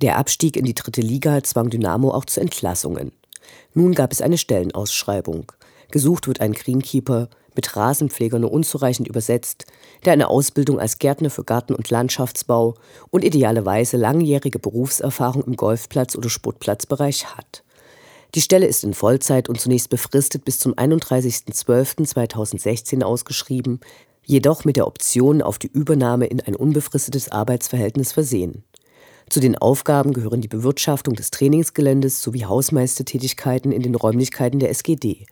Der 0.01 0.19
Abstieg 0.19 0.57
in 0.57 0.65
die 0.65 0.75
dritte 0.75 1.01
Liga 1.01 1.43
zwang 1.43 1.69
Dynamo 1.69 2.13
auch 2.13 2.27
zu 2.27 2.41
Entlassungen. 2.41 3.11
Nun 3.75 3.97
gab 3.97 4.13
es 4.13 4.21
eine 4.21 4.39
Stellenausschreibung. 4.39 5.51
Gesucht 5.91 6.29
wird 6.29 6.41
ein 6.41 6.53
Greenkeeper, 6.53 7.29
mit 7.57 7.75
Rasenpfleger 7.75 8.39
nur 8.39 8.53
unzureichend 8.53 9.09
übersetzt, 9.09 9.65
der 10.05 10.13
eine 10.13 10.29
Ausbildung 10.29 10.79
als 10.79 10.99
Gärtner 10.99 11.31
für 11.31 11.45
Garten- 11.45 11.75
und 11.75 11.89
Landschaftsbau 11.91 12.75
und 13.11 13.25
idealerweise 13.25 13.97
langjährige 13.97 14.59
Berufserfahrung 14.59 15.45
im 15.45 15.57
Golfplatz- 15.57 16.17
oder 16.17 16.29
Sportplatzbereich 16.29 17.37
hat. 17.37 17.63
Die 18.35 18.43
Stelle 18.43 18.67
ist 18.67 18.85
in 18.85 18.95
Vollzeit 18.95 19.49
und 19.49 19.61
zunächst 19.61 19.89
befristet 19.89 20.45
bis 20.45 20.59
zum 20.59 20.75
31.12.2016 20.75 23.03
ausgeschrieben, 23.03 23.81
jedoch 24.25 24.65
mit 24.65 24.77
der 24.77 24.87
Option 24.87 25.41
auf 25.41 25.59
die 25.59 25.71
Übernahme 25.73 26.27
in 26.27 26.41
ein 26.41 26.55
unbefristetes 26.55 27.33
Arbeitsverhältnis 27.33 28.13
versehen. 28.13 28.65
Zu 29.29 29.41
den 29.41 29.57
Aufgaben 29.57 30.13
gehören 30.13 30.41
die 30.41 30.49
Bewirtschaftung 30.49 31.15
des 31.15 31.31
Trainingsgeländes 31.31 32.23
sowie 32.23 32.45
Hausmeistertätigkeiten 32.45 33.73
in 33.73 33.83
den 33.83 33.95
Räumlichkeiten 33.95 34.61
der 34.61 34.71
SGD. 34.71 35.27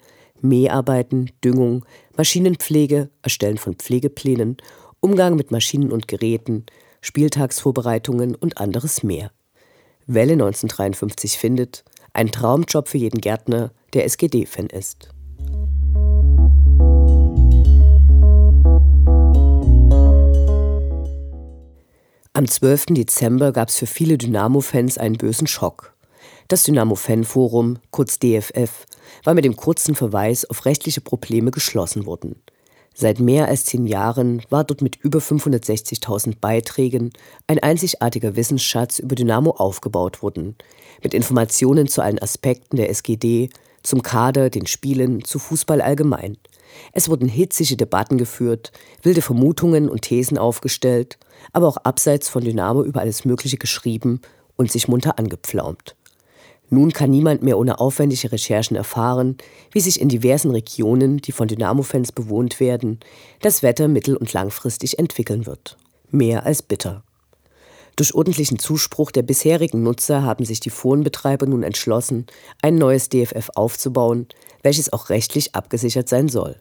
Mäharbeiten, 0.44 1.30
Düngung, 1.42 1.84
Maschinenpflege, 2.16 3.10
Erstellen 3.22 3.58
von 3.58 3.74
Pflegeplänen, 3.74 4.58
Umgang 5.00 5.34
mit 5.36 5.50
Maschinen 5.50 5.90
und 5.90 6.06
Geräten, 6.06 6.66
Spieltagsvorbereitungen 7.00 8.34
und 8.34 8.58
anderes 8.58 9.02
mehr. 9.02 9.32
Welle 10.06 10.34
1953 10.34 11.38
findet, 11.38 11.84
ein 12.12 12.30
Traumjob 12.30 12.88
für 12.88 12.98
jeden 12.98 13.20
Gärtner, 13.20 13.72
der 13.94 14.04
SGD-Fan 14.04 14.66
ist. 14.66 15.08
Am 22.34 22.48
12. 22.48 22.86
Dezember 22.90 23.52
gab 23.52 23.68
es 23.68 23.76
für 23.76 23.86
viele 23.86 24.18
Dynamo-Fans 24.18 24.98
einen 24.98 25.16
bösen 25.16 25.46
Schock. 25.46 25.93
Das 26.48 26.64
Dynamo-Fan-Forum, 26.64 27.78
kurz 27.90 28.18
DFF, 28.18 28.86
war 29.24 29.32
mit 29.32 29.46
dem 29.46 29.56
kurzen 29.56 29.94
Verweis 29.94 30.44
auf 30.44 30.66
rechtliche 30.66 31.00
Probleme 31.00 31.50
geschlossen 31.50 32.04
worden. 32.04 32.36
Seit 32.94 33.18
mehr 33.18 33.48
als 33.48 33.64
zehn 33.64 33.86
Jahren 33.86 34.42
war 34.50 34.62
dort 34.62 34.82
mit 34.82 34.96
über 34.96 35.20
560.000 35.20 36.36
Beiträgen 36.40 37.12
ein 37.46 37.58
einzigartiger 37.58 38.36
Wissensschatz 38.36 38.98
über 38.98 39.14
Dynamo 39.14 39.52
aufgebaut 39.52 40.22
worden, 40.22 40.54
mit 41.02 41.14
Informationen 41.14 41.88
zu 41.88 42.02
allen 42.02 42.20
Aspekten 42.20 42.76
der 42.76 42.90
SGD, 42.90 43.48
zum 43.82 44.02
Kader, 44.02 44.50
den 44.50 44.66
Spielen, 44.66 45.24
zu 45.24 45.38
Fußball 45.38 45.80
allgemein. 45.80 46.36
Es 46.92 47.08
wurden 47.08 47.28
hitzige 47.28 47.76
Debatten 47.76 48.18
geführt, 48.18 48.70
wilde 49.02 49.22
Vermutungen 49.22 49.88
und 49.88 50.02
Thesen 50.02 50.36
aufgestellt, 50.36 51.18
aber 51.52 51.68
auch 51.68 51.78
abseits 51.78 52.28
von 52.28 52.44
Dynamo 52.44 52.84
über 52.84 53.00
alles 53.00 53.24
Mögliche 53.24 53.56
geschrieben 53.56 54.20
und 54.56 54.70
sich 54.70 54.88
munter 54.88 55.18
angepflaumt. 55.18 55.96
Nun 56.70 56.92
kann 56.92 57.10
niemand 57.10 57.42
mehr 57.42 57.58
ohne 57.58 57.78
aufwendige 57.78 58.32
Recherchen 58.32 58.76
erfahren, 58.76 59.36
wie 59.72 59.80
sich 59.80 60.00
in 60.00 60.08
diversen 60.08 60.50
Regionen, 60.50 61.18
die 61.18 61.32
von 61.32 61.46
Dynamo-Fans 61.46 62.12
bewohnt 62.12 62.58
werden, 62.58 63.00
das 63.40 63.62
Wetter 63.62 63.86
mittel- 63.86 64.16
und 64.16 64.32
langfristig 64.32 64.98
entwickeln 64.98 65.46
wird. 65.46 65.76
Mehr 66.10 66.46
als 66.46 66.62
bitter. 66.62 67.04
Durch 67.96 68.14
ordentlichen 68.14 68.58
Zuspruch 68.58 69.12
der 69.12 69.22
bisherigen 69.22 69.82
Nutzer 69.82 70.22
haben 70.22 70.44
sich 70.44 70.58
die 70.58 70.70
Forenbetreiber 70.70 71.46
nun 71.46 71.62
entschlossen, 71.62 72.26
ein 72.60 72.74
neues 72.74 73.08
DFF 73.08 73.50
aufzubauen, 73.54 74.26
welches 74.62 74.92
auch 74.92 75.10
rechtlich 75.10 75.54
abgesichert 75.54 76.08
sein 76.08 76.28
soll. 76.28 76.60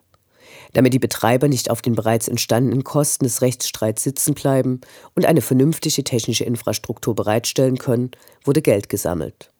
Damit 0.73 0.93
die 0.93 0.99
Betreiber 0.99 1.47
nicht 1.47 1.71
auf 1.71 1.81
den 1.81 1.95
bereits 1.95 2.27
entstandenen 2.27 2.83
Kosten 2.83 3.23
des 3.23 3.41
Rechtsstreits 3.41 4.03
sitzen 4.03 4.35
bleiben 4.35 4.81
und 5.15 5.25
eine 5.25 5.41
vernünftige 5.41 6.03
technische 6.03 6.43
Infrastruktur 6.43 7.15
bereitstellen 7.15 7.79
können, 7.79 8.11
wurde 8.43 8.61
Geld 8.61 8.89
gesammelt. 8.89 9.52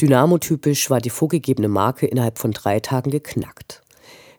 Dynamo-typisch 0.00 0.90
war 0.90 1.00
die 1.00 1.10
vorgegebene 1.10 1.68
Marke 1.68 2.06
innerhalb 2.06 2.38
von 2.38 2.52
drei 2.52 2.80
Tagen 2.80 3.10
geknackt. 3.10 3.82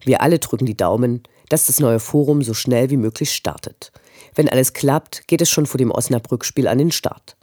Wir 0.04 0.22
alle 0.22 0.38
drücken 0.38 0.68
die 0.68 0.78
Daumen, 0.78 1.24
dass 1.50 1.66
das 1.66 1.80
neue 1.80 2.00
Forum 2.00 2.44
so 2.44 2.54
schnell 2.54 2.92
wie 2.92 2.98
möglich 2.98 3.34
startet. 3.34 3.92
Wenn 4.36 4.50
alles 4.50 4.74
klappt, 4.74 5.28
geht 5.28 5.42
es 5.42 5.50
schon 5.50 5.66
vor 5.66 5.80
dem 5.80 5.90
Osnabrück-Spiel 5.90 6.68
an 6.68 6.78
den 6.78 6.92
Start. 6.92 7.38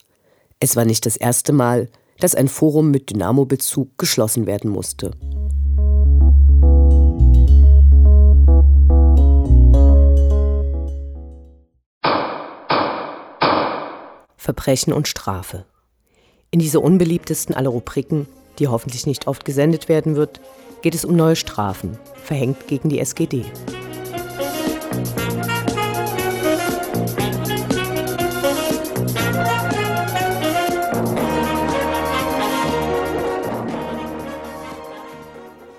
Es 0.60 0.76
war 0.76 0.84
nicht 0.84 1.06
das 1.06 1.16
erste 1.16 1.52
Mal, 1.52 1.88
dass 2.20 2.36
ein 2.36 2.46
Forum 2.46 2.92
mit 2.92 3.10
Dynamo-Bezug 3.10 3.98
geschlossen 3.98 4.46
werden 4.46 4.70
musste. 4.70 5.10
Verbrechen 14.36 14.92
und 14.92 15.08
Strafe. 15.08 15.64
In 16.54 16.60
dieser 16.60 16.84
unbeliebtesten 16.84 17.52
aller 17.52 17.70
Rubriken, 17.70 18.28
die 18.60 18.68
hoffentlich 18.68 19.06
nicht 19.08 19.26
oft 19.26 19.44
gesendet 19.44 19.88
werden 19.88 20.14
wird, 20.14 20.40
geht 20.82 20.94
es 20.94 21.04
um 21.04 21.16
neue 21.16 21.34
Strafen, 21.34 21.98
verhängt 22.22 22.68
gegen 22.68 22.88
die 22.88 23.00
SGD. 23.00 23.44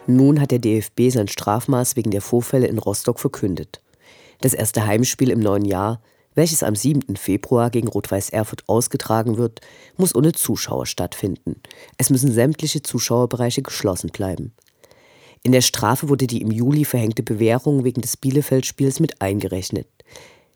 Nun 0.08 0.42
hat 0.42 0.52
der 0.52 0.60
DFB 0.60 1.10
sein 1.10 1.30
Strafmaß 1.30 1.96
wegen 1.96 2.12
der 2.12 2.20
Vorfälle 2.20 2.68
in 2.68 2.80
Rostock 2.80 3.22
verkündet. 3.22 3.80
Das 4.42 4.54
erste 4.54 4.86
Heimspiel 4.86 5.30
im 5.30 5.40
neuen 5.40 5.64
Jahr 5.64 6.02
welches 6.36 6.64
am 6.64 6.76
7. 6.76 7.16
Februar 7.16 7.70
gegen 7.70 7.88
Rot-Weiß 7.88 8.30
Erfurt 8.30 8.64
ausgetragen 8.68 9.38
wird, 9.38 9.62
muss 9.98 10.14
ohne 10.14 10.34
Zuschauer 10.34 10.86
stattfinden. 10.86 11.62
Es 11.98 12.10
müssen 12.10 12.32
sämtliche 12.32 12.84
Zuschauerbereiche 12.84 13.62
geschlossen 13.62 14.12
bleiben. 14.12 14.54
In 15.44 15.52
der 15.52 15.62
Strafe 15.62 16.10
wurde 16.10 16.28
die 16.28 16.42
im 16.42 16.52
Juli 16.52 16.86
verhängte 16.86 17.24
Bewährung 17.24 17.84
wegen 17.84 18.02
des 18.02 18.18
Bielefeld-Spiels 18.18 19.00
mit 19.00 19.22
eingerechnet. 19.22 19.88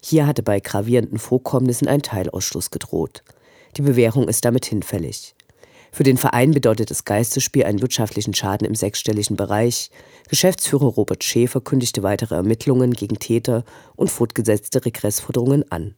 Hier 0.04 0.26
hatte 0.26 0.44
bei 0.44 0.60
gravierenden 0.60 1.20
Vorkommnissen 1.20 1.88
ein 1.88 2.02
Teilausschluss 2.02 2.72
gedroht. 2.72 3.24
Die 3.78 3.82
Bewährung 3.82 4.28
ist 4.28 4.46
damit 4.46 4.66
hinfällig. 4.66 5.36
Für 5.92 6.04
den 6.04 6.18
Verein 6.18 6.52
bedeutet 6.52 6.92
das 6.92 7.06
Geisterspiel 7.06 7.64
einen 7.66 7.82
wirtschaftlichen 7.82 8.34
Schaden 8.34 8.68
im 8.68 8.76
sechsstelligen 8.76 9.36
Bereich. 9.36 9.90
Geschäftsführer 10.30 10.86
Robert 10.86 11.24
Schäfer 11.24 11.62
kündigte 11.62 12.04
weitere 12.04 12.36
Ermittlungen 12.36 12.94
gegen 12.94 13.20
Täter 13.20 13.64
und 13.96 14.10
fortgesetzte 14.12 14.86
Regressforderungen 14.86 15.70
an. 15.72 15.96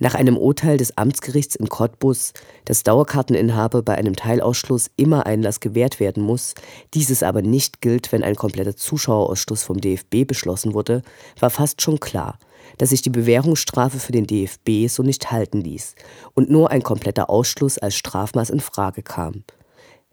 Nach 0.00 0.14
einem 0.14 0.36
Urteil 0.36 0.76
des 0.76 0.96
Amtsgerichts 0.96 1.56
in 1.56 1.68
Cottbus, 1.68 2.32
dass 2.64 2.84
Dauerkarteninhaber 2.84 3.82
bei 3.82 3.96
einem 3.96 4.14
Teilausschluss 4.14 4.90
immer 4.96 5.26
Einlass 5.26 5.58
gewährt 5.58 5.98
werden 5.98 6.22
muss, 6.22 6.54
dieses 6.94 7.24
aber 7.24 7.42
nicht 7.42 7.80
gilt, 7.80 8.12
wenn 8.12 8.22
ein 8.22 8.36
kompletter 8.36 8.76
Zuschauerausschluss 8.76 9.64
vom 9.64 9.80
DFB 9.80 10.24
beschlossen 10.24 10.72
wurde, 10.72 11.02
war 11.40 11.50
fast 11.50 11.82
schon 11.82 11.98
klar, 11.98 12.38
dass 12.78 12.90
sich 12.90 13.02
die 13.02 13.10
Bewährungsstrafe 13.10 13.98
für 13.98 14.12
den 14.12 14.26
DFB 14.26 14.88
so 14.88 15.02
nicht 15.02 15.30
halten 15.30 15.60
ließ 15.60 15.94
und 16.34 16.50
nur 16.50 16.70
ein 16.70 16.82
kompletter 16.82 17.28
Ausschluss 17.28 17.78
als 17.78 17.96
Strafmaß 17.96 18.50
in 18.50 18.60
Frage 18.60 19.02
kam. 19.02 19.44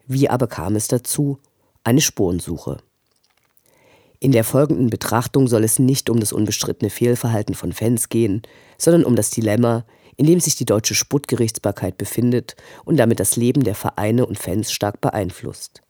Wie 0.06 0.28
aber 0.28 0.46
kam 0.46 0.76
es 0.76 0.88
dazu? 0.88 1.38
Eine 1.84 2.00
Spurensuche. 2.00 2.78
In 4.18 4.32
der 4.32 4.44
folgenden 4.44 4.90
Betrachtung 4.90 5.46
soll 5.46 5.64
es 5.64 5.78
nicht 5.78 6.10
um 6.10 6.20
das 6.20 6.32
unbestrittene 6.32 6.90
Fehlverhalten 6.90 7.54
von 7.54 7.72
Fans 7.72 8.08
gehen, 8.08 8.42
sondern 8.78 9.04
um 9.04 9.14
das 9.14 9.30
Dilemma, 9.30 9.84
in 10.16 10.26
dem 10.26 10.40
sich 10.40 10.56
die 10.56 10.64
deutsche 10.64 10.94
Sputtgerichtsbarkeit 10.94 11.98
befindet 11.98 12.56
und 12.84 12.96
damit 12.96 13.20
das 13.20 13.36
Leben 13.36 13.62
der 13.62 13.74
Vereine 13.74 14.26
und 14.26 14.38
Fans 14.38 14.72
stark 14.72 15.00
beeinflusst. 15.00 15.82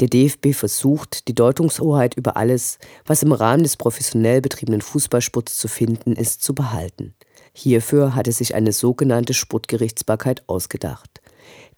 Der 0.00 0.08
DFB 0.08 0.54
versucht, 0.54 1.28
die 1.28 1.34
Deutungshoheit 1.34 2.14
über 2.16 2.36
alles, 2.36 2.78
was 3.04 3.22
im 3.22 3.32
Rahmen 3.32 3.62
des 3.62 3.76
professionell 3.76 4.40
betriebenen 4.40 4.80
Fußballsports 4.80 5.58
zu 5.58 5.68
finden 5.68 6.12
ist, 6.12 6.42
zu 6.42 6.54
behalten. 6.54 7.14
Hierfür 7.52 8.14
hatte 8.14 8.32
sich 8.32 8.54
eine 8.54 8.72
sogenannte 8.72 9.34
Sportgerichtsbarkeit 9.34 10.48
ausgedacht. 10.48 11.20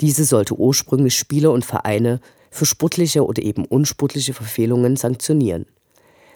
Diese 0.01 0.25
sollte 0.25 0.55
ursprünglich 0.55 1.17
Spieler 1.17 1.51
und 1.51 1.65
Vereine 1.65 2.21
für 2.51 2.67
sportliche 2.67 3.27
oder 3.27 3.43
eben 3.43 3.65
unsportliche 3.65 4.33
Verfehlungen 4.33 4.97
sanktionieren. 4.97 5.67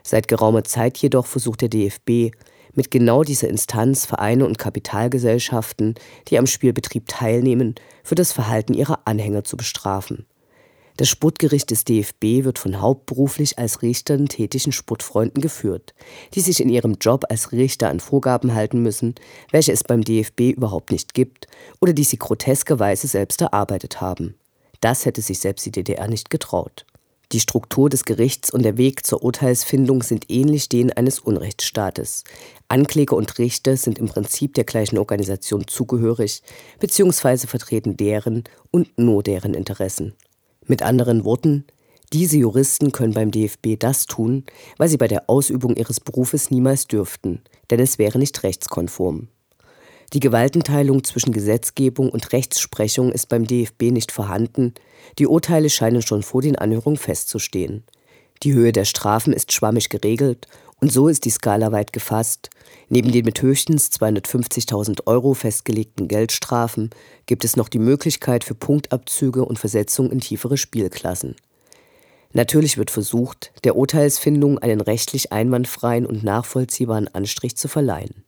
Seit 0.03 0.27
geraumer 0.27 0.65
Zeit 0.65 0.99
jedoch 0.99 1.27
versucht 1.27 1.61
der 1.61 1.69
DFB, 1.69 2.35
mit 2.75 2.91
genau 2.91 3.25
dieser 3.25 3.49
Instanz 3.49 4.07
Vereine 4.07 4.47
und 4.47 4.59
Kapitalgesellschaften, 4.59 5.95
die 6.29 6.39
am 6.39 6.47
Spielbetrieb 6.47 7.07
teilnehmen, 7.09 7.75
für 8.03 8.15
das 8.15 8.33
Verhalten 8.33 8.75
ihrer 8.75 9.01
Anhänger 9.05 9.45
zu 9.45 9.57
bestrafen. 9.57 10.27
Das 10.99 11.09
Sportgericht 11.09 11.71
des 11.71 11.85
DFB 11.85 12.43
wird 12.43 12.59
von 12.59 12.81
hauptberuflich 12.81 13.57
als 13.57 13.83
Richtern 13.83 14.27
tätigen 14.27 14.73
Sportfreunden 14.73 15.41
geführt, 15.41 15.95
die 16.35 16.41
sich 16.41 16.61
in 16.61 16.69
ihrem 16.69 16.97
Job 17.01 17.25
als 17.29 17.53
Richter 17.53 17.89
an 17.89 18.01
Vorgaben 18.01 18.53
halten 18.53 18.83
müssen, 18.83 19.15
welche 19.53 19.71
es 19.71 19.85
beim 19.85 20.03
DFB 20.03 20.57
überhaupt 20.57 20.91
nicht 20.91 21.15
gibt 21.15 21.47
oder 21.81 21.93
die 21.93 22.03
sie 22.03 22.19
groteskerweise 22.19 23.07
selbst 23.07 23.41
erarbeitet 23.41 24.01
haben. 24.01 24.35
Das 24.81 25.07
hätte 25.07 25.23
sich 25.23 25.39
selbst 25.39 25.65
die 25.67 25.71
DDR 25.71 26.09
nicht 26.09 26.31
getraut. 26.31 26.85
Die 27.31 27.39
Struktur 27.39 27.89
des 27.89 28.05
Gerichts 28.05 28.51
und 28.51 28.65
der 28.65 28.77
Weg 28.77 29.07
zur 29.07 29.23
Urteilsfindung 29.23 30.03
sind 30.03 30.29
ähnlich 30.29 30.69
denen 30.69 30.91
eines 30.91 31.21
Unrechtsstaates. 31.21 32.25
Ankläger 32.67 33.15
und 33.15 33.39
Richter 33.39 33.77
sind 33.77 34.01
im 34.01 34.09
Prinzip 34.09 34.55
der 34.55 34.65
gleichen 34.65 34.99
Organisation 34.99 35.69
zugehörig, 35.69 36.43
beziehungsweise 36.81 37.47
vertreten 37.47 37.97
deren 37.97 38.43
und 38.73 38.99
nur 38.99 39.23
deren 39.23 39.55
Interessen. 39.55 40.15
Mit 40.69 40.83
anderen 40.83 41.25
Worten, 41.25 41.65
diese 42.13 42.37
Juristen 42.37 42.93
können 42.93 43.15
beim 43.15 43.31
DFB 43.31 43.79
das 43.79 44.05
tun, 44.05 44.45
was 44.77 44.91
sie 44.91 44.99
bei 44.99 45.09
der 45.09 45.29
Ausübung 45.31 45.75
ihres 45.77 45.99
Berufes 45.99 46.51
niemals 46.51 46.87
dürften, 46.87 47.41
denn 47.71 47.81
es 47.81 47.99
wäre 47.99 48.19
nicht 48.19 48.43
rechtskonform. 48.43 49.29
Die 50.13 50.21
Gewaltenteilung 50.21 51.05
zwischen 51.05 51.33
Gesetzgebung 51.33 52.11
und 52.11 52.33
Rechtsprechung 52.35 53.13
ist 53.13 53.31
beim 53.31 53.47
DFB 53.47 53.85
nicht 53.85 54.13
vorhanden, 54.13 54.75
die 55.19 55.27
Urteile 55.27 55.71
scheinen 55.71 56.03
schon 56.03 56.23
vor 56.23 56.43
den 56.43 56.57
Anhörungen 56.57 56.99
festzustehen. 56.99 57.85
Die 58.43 58.53
Höhe 58.53 58.73
der 58.73 58.85
Strafen 58.85 59.33
ist 59.33 59.53
schwammig 59.53 59.89
geregelt 59.89 60.49
und 60.81 60.93
so 60.93 61.09
ist 61.09 61.25
die 61.25 61.31
Skala 61.31 61.73
weit 61.73 61.93
gefasst. 61.93 62.51
Neben 62.89 63.11
den 63.11 63.25
mit 63.25 63.43
höchstens 63.43 63.91
250.000 63.91 65.07
Euro 65.07 65.35
festgelegten 65.35 66.07
Geldstrafen 66.07 66.91
gibt 67.27 67.45
es 67.45 67.57
noch 67.57 67.69
die 67.69 67.81
Möglichkeit 67.81 68.45
für 68.45 68.55
Punktabzüge 68.55 69.45
und 69.45 69.59
Versetzung 69.59 70.11
in 70.11 70.21
tiefere 70.21 70.57
Spielklassen. 70.57 71.37
Natürlich 72.33 72.79
wird 72.79 72.91
versucht, 72.91 73.53
der 73.65 73.77
Urteilsfindung 73.77 74.59
einen 74.59 74.81
rechtlich 74.81 75.33
einwandfreien 75.33 76.07
und 76.07 76.23
nachvollziehbaren 76.23 77.09
Anstrich 77.09 77.57
zu 77.57 77.69
verleihen. 77.69 78.23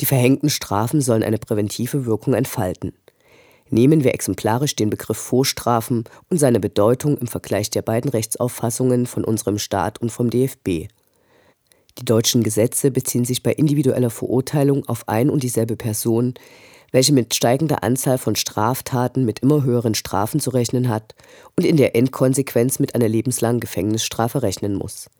Die 0.00 0.06
verhängten 0.06 0.48
Strafen 0.48 1.00
sollen 1.00 1.22
eine 1.22 1.38
präventive 1.38 2.06
Wirkung 2.06 2.34
entfalten. 2.34 2.94
Nehmen 3.68 4.04
wir 4.04 4.14
exemplarisch 4.14 4.76
den 4.76 4.90
Begriff 4.90 5.18
Vorstrafen 5.18 6.04
und 6.30 6.38
seine 6.38 6.60
Bedeutung 6.60 7.16
im 7.18 7.26
Vergleich 7.26 7.70
der 7.70 7.82
beiden 7.82 8.10
Rechtsauffassungen 8.10 9.06
von 9.06 9.24
unserem 9.24 9.58
Staat 9.58 10.00
und 10.00 10.10
vom 10.10 10.30
DFB. 10.30 10.88
Die 11.98 12.04
deutschen 12.04 12.42
Gesetze 12.42 12.90
beziehen 12.90 13.24
sich 13.24 13.42
bei 13.42 13.52
individueller 13.52 14.10
Verurteilung 14.10 14.86
auf 14.88 15.08
ein 15.08 15.30
und 15.30 15.42
dieselbe 15.42 15.76
Person, 15.76 16.34
welche 16.90 17.12
mit 17.12 17.34
steigender 17.34 17.82
Anzahl 17.82 18.18
von 18.18 18.36
Straftaten 18.36 19.24
mit 19.24 19.40
immer 19.40 19.62
höheren 19.62 19.94
Strafen 19.94 20.40
zu 20.40 20.50
rechnen 20.50 20.88
hat 20.88 21.14
und 21.56 21.64
in 21.64 21.76
der 21.76 21.96
Endkonsequenz 21.96 22.78
mit 22.78 22.94
einer 22.94 23.08
lebenslangen 23.08 23.60
Gefängnisstrafe 23.60 24.42
rechnen 24.42 24.74
muss. 24.74 25.10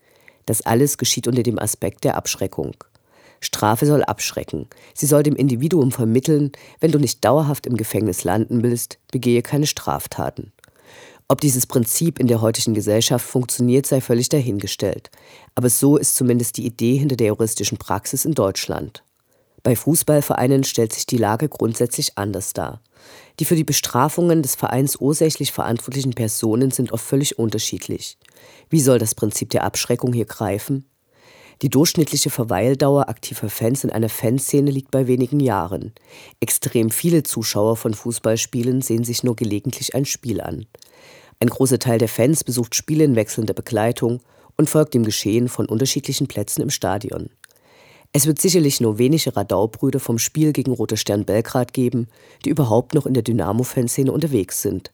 Das 0.47 0.63
alles 0.63 0.99
geschieht 0.99 1.27
unter 1.27 1.43
dem 1.43 1.59
Aspekt 1.59 2.05
der 2.05 2.17
Abschreckung. 2.17 2.75
Strafe 3.41 3.87
soll 3.87 4.05
abschrecken. 4.05 4.69
Sie 4.95 5.07
soll 5.07 5.23
dem 5.23 5.35
Individuum 5.35 5.91
vermitteln, 5.91 6.53
wenn 6.81 6.93
du 6.93 6.99
nicht 6.99 7.25
dauerhaft 7.25 7.67
im 7.67 7.77
Gefängnis 7.77 8.23
landen 8.23 8.63
willst, 8.63 8.99
begehe 9.11 9.43
keine 9.43 9.67
Straftaten. 9.67 10.53
Ob 11.29 11.41
dieses 11.41 11.67
Prinzip 11.67 12.19
in 12.19 12.27
der 12.27 12.41
heutigen 12.41 12.75
Gesellschaft 12.75 13.25
funktioniert, 13.25 13.87
sei 13.87 14.01
völlig 14.01 14.29
dahingestellt. 14.29 15.11
Aber 15.55 15.71
so 15.71 15.97
ist 15.97 16.17
zumindest 16.17 16.57
die 16.57 16.67
Idee 16.67 16.97
hinter 16.97 17.17
der 17.17 17.29
juristischen 17.29 17.79
Praxis 17.79 18.25
in 18.25 18.35
Deutschland. 18.35 19.03
Bei 19.63 19.77
Fußballvereinen 19.77 20.65
stellt 20.65 20.93
sich 20.93 21.07
die 21.07 21.17
Lage 21.17 21.49
grundsätzlich 21.49 22.19
anders 22.19 22.53
dar. 22.53 22.83
Die 23.39 23.45
für 23.45 23.57
die 23.57 23.65
Bestrafungen 23.65 24.43
des 24.43 24.55
Vereins 24.55 24.97
ursächlich 24.97 25.53
verantwortlichen 25.53 26.13
Personen 26.13 26.71
sind 26.71 26.93
oft 26.93 27.05
völlig 27.05 27.39
unterschiedlich. 27.39 28.19
Wie 28.69 28.81
soll 28.81 28.99
das 28.99 29.15
Prinzip 29.15 29.51
der 29.51 29.65
Abschreckung 29.65 30.13
hier 30.13 30.27
greifen? 30.27 30.85
Die 31.63 31.71
durchschnittliche 31.71 32.29
Verweildauer 32.29 33.09
aktiver 33.09 33.49
Fans 33.49 33.85
in 33.85 33.91
einer 33.91 34.09
Fanszene 34.09 34.73
liegt 34.73 34.91
bei 34.91 35.07
wenigen 35.07 35.39
Jahren. 35.39 35.93
Extrem 36.41 36.91
viele 36.91 37.23
Zuschauer 37.23 37.77
von 37.77 37.95
Fußballspielen 37.95 38.83
sehen 38.83 39.05
sich 39.05 39.23
nur 39.23 39.37
gelegentlich 39.37 39.95
ein 39.95 40.05
Spiel 40.05 40.41
an. 40.41 40.67
Ein 41.39 41.49
großer 41.49 41.79
Teil 41.79 41.99
der 41.99 42.09
Fans 42.09 42.43
besucht 42.43 42.75
Spiele 42.75 43.05
in 43.05 43.15
wechselnder 43.15 43.55
Begleitung 43.55 44.21
und 44.57 44.69
folgt 44.69 44.95
dem 44.95 45.05
Geschehen 45.05 45.49
von 45.49 45.67
unterschiedlichen 45.67 46.27
Plätzen 46.27 46.63
im 46.63 46.71
Stadion. 46.71 47.31
Es 48.13 48.27
wird 48.27 48.41
sicherlich 48.41 48.81
nur 48.81 48.99
wenige 48.99 49.37
Radaubrüder 49.37 50.01
vom 50.01 50.19
Spiel 50.19 50.53
gegen 50.53 50.73
Roter 50.73 50.97
Stern 50.97 51.25
Belgrad 51.25 51.73
geben, 51.73 52.09
die 52.45 52.51
überhaupt 52.51 52.93
noch 52.93 53.07
in 53.07 53.15
der 53.15 53.23
Dynamo-Fanszene 53.23 54.11
unterwegs 54.11 54.63
sind. 54.63 54.91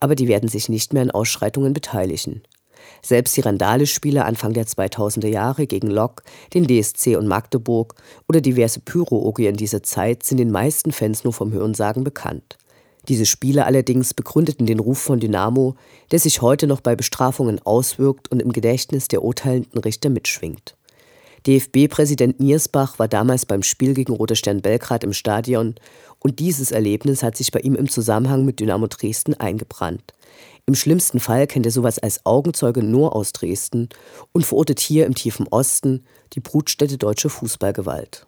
Aber 0.00 0.14
die 0.14 0.28
werden 0.28 0.50
sich 0.50 0.68
nicht 0.68 0.92
mehr 0.92 1.02
an 1.02 1.10
Ausschreitungen 1.10 1.72
beteiligen. 1.72 2.42
Selbst 3.02 3.36
die 3.36 3.40
Randale-Spiele 3.40 4.24
Anfang 4.24 4.52
der 4.52 4.66
2000er 4.66 5.28
Jahre 5.28 5.66
gegen 5.66 5.90
Lok, 5.90 6.22
den 6.52 6.66
DSC 6.66 7.16
und 7.16 7.26
Magdeburg 7.26 7.94
oder 8.28 8.40
diverse 8.40 8.80
Pyro-Orgien 8.80 9.56
dieser 9.56 9.82
Zeit 9.82 10.22
sind 10.22 10.38
den 10.38 10.50
meisten 10.50 10.92
Fans 10.92 11.24
nur 11.24 11.32
vom 11.32 11.52
Hörensagen 11.52 12.04
bekannt. 12.04 12.56
Diese 13.08 13.26
Spiele 13.26 13.66
allerdings 13.66 14.14
begründeten 14.14 14.66
den 14.66 14.80
Ruf 14.80 14.98
von 14.98 15.20
Dynamo, 15.20 15.74
der 16.10 16.18
sich 16.18 16.40
heute 16.40 16.66
noch 16.66 16.80
bei 16.80 16.96
Bestrafungen 16.96 17.60
auswirkt 17.64 18.30
und 18.30 18.40
im 18.40 18.52
Gedächtnis 18.52 19.08
der 19.08 19.22
urteilenden 19.22 19.80
Richter 19.80 20.08
mitschwingt. 20.08 20.76
DFB-Präsident 21.46 22.40
Niersbach 22.40 22.98
war 22.98 23.06
damals 23.06 23.44
beim 23.44 23.62
Spiel 23.62 23.92
gegen 23.92 24.14
Roter 24.14 24.34
Stern 24.34 24.62
Belgrad 24.62 25.04
im 25.04 25.12
Stadion 25.12 25.74
und 26.18 26.38
dieses 26.38 26.72
Erlebnis 26.72 27.22
hat 27.22 27.36
sich 27.36 27.52
bei 27.52 27.60
ihm 27.60 27.74
im 27.74 27.90
Zusammenhang 27.90 28.46
mit 28.46 28.60
Dynamo 28.60 28.86
Dresden 28.86 29.34
eingebrannt. 29.34 30.14
Im 30.64 30.74
schlimmsten 30.74 31.20
Fall 31.20 31.46
kennt 31.46 31.66
er 31.66 31.72
sowas 31.72 31.98
als 31.98 32.24
Augenzeuge 32.24 32.82
nur 32.82 33.14
aus 33.14 33.32
Dresden 33.32 33.90
und 34.32 34.46
verortet 34.46 34.80
hier 34.80 35.04
im 35.04 35.14
tiefen 35.14 35.46
Osten 35.48 36.06
die 36.32 36.40
Brutstätte 36.40 36.96
deutscher 36.96 37.28
Fußballgewalt. 37.28 38.26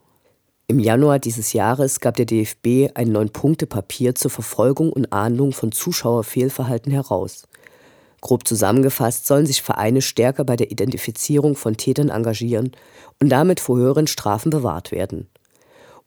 Im 0.67 0.79
Januar 0.79 1.17
dieses 1.17 1.53
Jahres 1.53 1.99
gab 1.99 2.17
der 2.17 2.25
DFB 2.27 2.91
ein 2.93 3.11
Neun-Punkte-Papier 3.11 4.13
zur 4.13 4.29
Verfolgung 4.29 4.93
und 4.93 5.11
Ahndung 5.11 5.53
von 5.53 5.71
Zuschauerfehlverhalten 5.71 6.91
heraus. 6.91 7.47
Grob 8.21 8.47
zusammengefasst 8.47 9.27
sollen 9.27 9.45
sich 9.45 9.61
Vereine 9.61 10.01
stärker 10.01 10.43
bei 10.43 10.55
der 10.55 10.71
Identifizierung 10.71 11.55
von 11.55 11.77
Tätern 11.77 12.09
engagieren 12.09 12.71
und 13.21 13.29
damit 13.29 13.59
vor 13.59 13.77
höheren 13.77 14.07
Strafen 14.07 14.49
bewahrt 14.49 14.91
werden. 14.91 15.27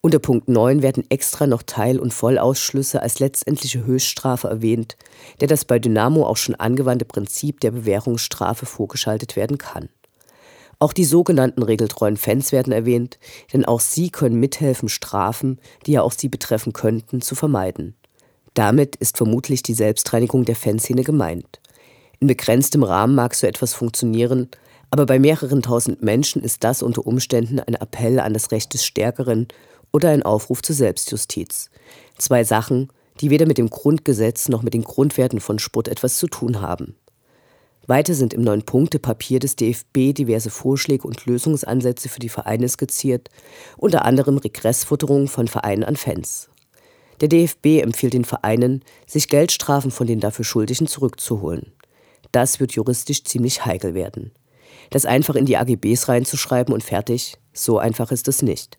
Unter 0.02 0.18
Punkt 0.18 0.48
9 0.48 0.80
werden 0.80 1.04
extra 1.10 1.46
noch 1.46 1.62
Teil- 1.62 1.98
und 1.98 2.14
Vollausschlüsse 2.14 3.02
als 3.02 3.18
letztendliche 3.18 3.84
Höchststrafe 3.84 4.48
erwähnt, 4.48 4.96
der 5.40 5.48
das 5.48 5.66
bei 5.66 5.78
Dynamo 5.78 6.24
auch 6.24 6.38
schon 6.38 6.54
angewandte 6.54 7.04
Prinzip 7.04 7.60
der 7.60 7.72
Bewährungsstrafe 7.72 8.64
vorgeschaltet 8.64 9.36
werden 9.36 9.58
kann. 9.58 9.90
Auch 10.78 10.94
die 10.94 11.04
sogenannten 11.04 11.62
regeltreuen 11.62 12.16
Fans 12.16 12.52
werden 12.52 12.72
erwähnt, 12.72 13.18
denn 13.52 13.66
auch 13.66 13.80
sie 13.80 14.08
können 14.08 14.40
mithelfen, 14.40 14.88
Strafen, 14.88 15.60
die 15.84 15.92
ja 15.92 16.02
auch 16.02 16.12
sie 16.12 16.30
betreffen 16.30 16.72
könnten, 16.72 17.20
zu 17.20 17.34
vermeiden. 17.34 17.94
Damit 18.54 18.96
ist 18.96 19.18
vermutlich 19.18 19.62
die 19.62 19.74
Selbstreinigung 19.74 20.46
der 20.46 20.56
Fanszene 20.56 21.04
gemeint. 21.04 21.59
In 22.22 22.26
begrenztem 22.26 22.83
Rahmen 22.83 23.14
mag 23.14 23.35
so 23.35 23.46
etwas 23.46 23.72
funktionieren, 23.72 24.50
aber 24.90 25.06
bei 25.06 25.18
mehreren 25.18 25.62
tausend 25.62 26.02
Menschen 26.02 26.42
ist 26.42 26.64
das 26.64 26.83
unter 26.83 27.06
Umständen 27.06 27.61
ein 27.61 27.74
Appell 27.74 28.20
an 28.20 28.35
das 28.35 28.50
Recht 28.50 28.74
des 28.74 28.85
Stärkeren 28.85 29.48
oder 29.90 30.11
ein 30.11 30.22
Aufruf 30.22 30.61
zur 30.61 30.76
Selbstjustiz. 30.76 31.70
Zwei 32.18 32.44
Sachen, 32.44 32.88
die 33.20 33.30
weder 33.30 33.46
mit 33.46 33.56
dem 33.56 33.70
Grundgesetz 33.70 34.50
noch 34.50 34.62
mit 34.62 34.74
den 34.74 34.85
Grundwerten 34.85 35.40
von 35.40 35.59
Sport 35.59 35.88
etwas 35.88 36.18
zu 36.18 36.26
tun 36.26 36.61
haben. 36.61 36.94
Weiter 37.87 38.12
sind 38.12 38.35
im 38.35 38.42
Neun-Punkte-Papier 38.42 39.38
des 39.38 39.56
DFB 39.56 40.14
diverse 40.14 40.50
Vorschläge 40.50 41.09
und 41.09 41.24
Lösungsansätze 41.24 42.11
für 42.11 42.20
die 42.20 42.28
Vereine 42.28 42.68
skizziert, 42.68 43.30
unter 43.78 44.04
anderem 44.04 44.37
Regressfutterung 44.37 45.26
von 45.26 45.48
Vereinen 45.48 45.85
an 45.85 45.96
Fans. 45.96 46.50
Der 47.22 47.28
DFB 47.28 47.80
empfiehlt 47.83 48.12
den 48.12 48.26
Vereinen, 48.26 48.85
sich 49.06 49.28
Geldstrafen 49.28 49.90
von 49.90 50.06
den 50.06 50.20
dafür 50.20 50.44
Schuldigen 50.44 50.87
zurückzuholen. 50.87 51.72
Das 52.32 52.60
wird 52.60 52.72
juristisch 52.72 53.24
ziemlich 53.24 53.64
heikel 53.64 53.94
werden. 53.94 54.32
Das 54.90 55.06
einfach 55.06 55.36
in 55.36 55.46
die 55.46 55.56
AGBs 55.56 56.08
reinzuschreiben 56.08 56.74
und 56.74 56.82
fertig, 56.82 57.36
so 57.52 57.78
einfach 57.78 58.12
ist 58.12 58.28
es 58.28 58.42
nicht. 58.42 58.78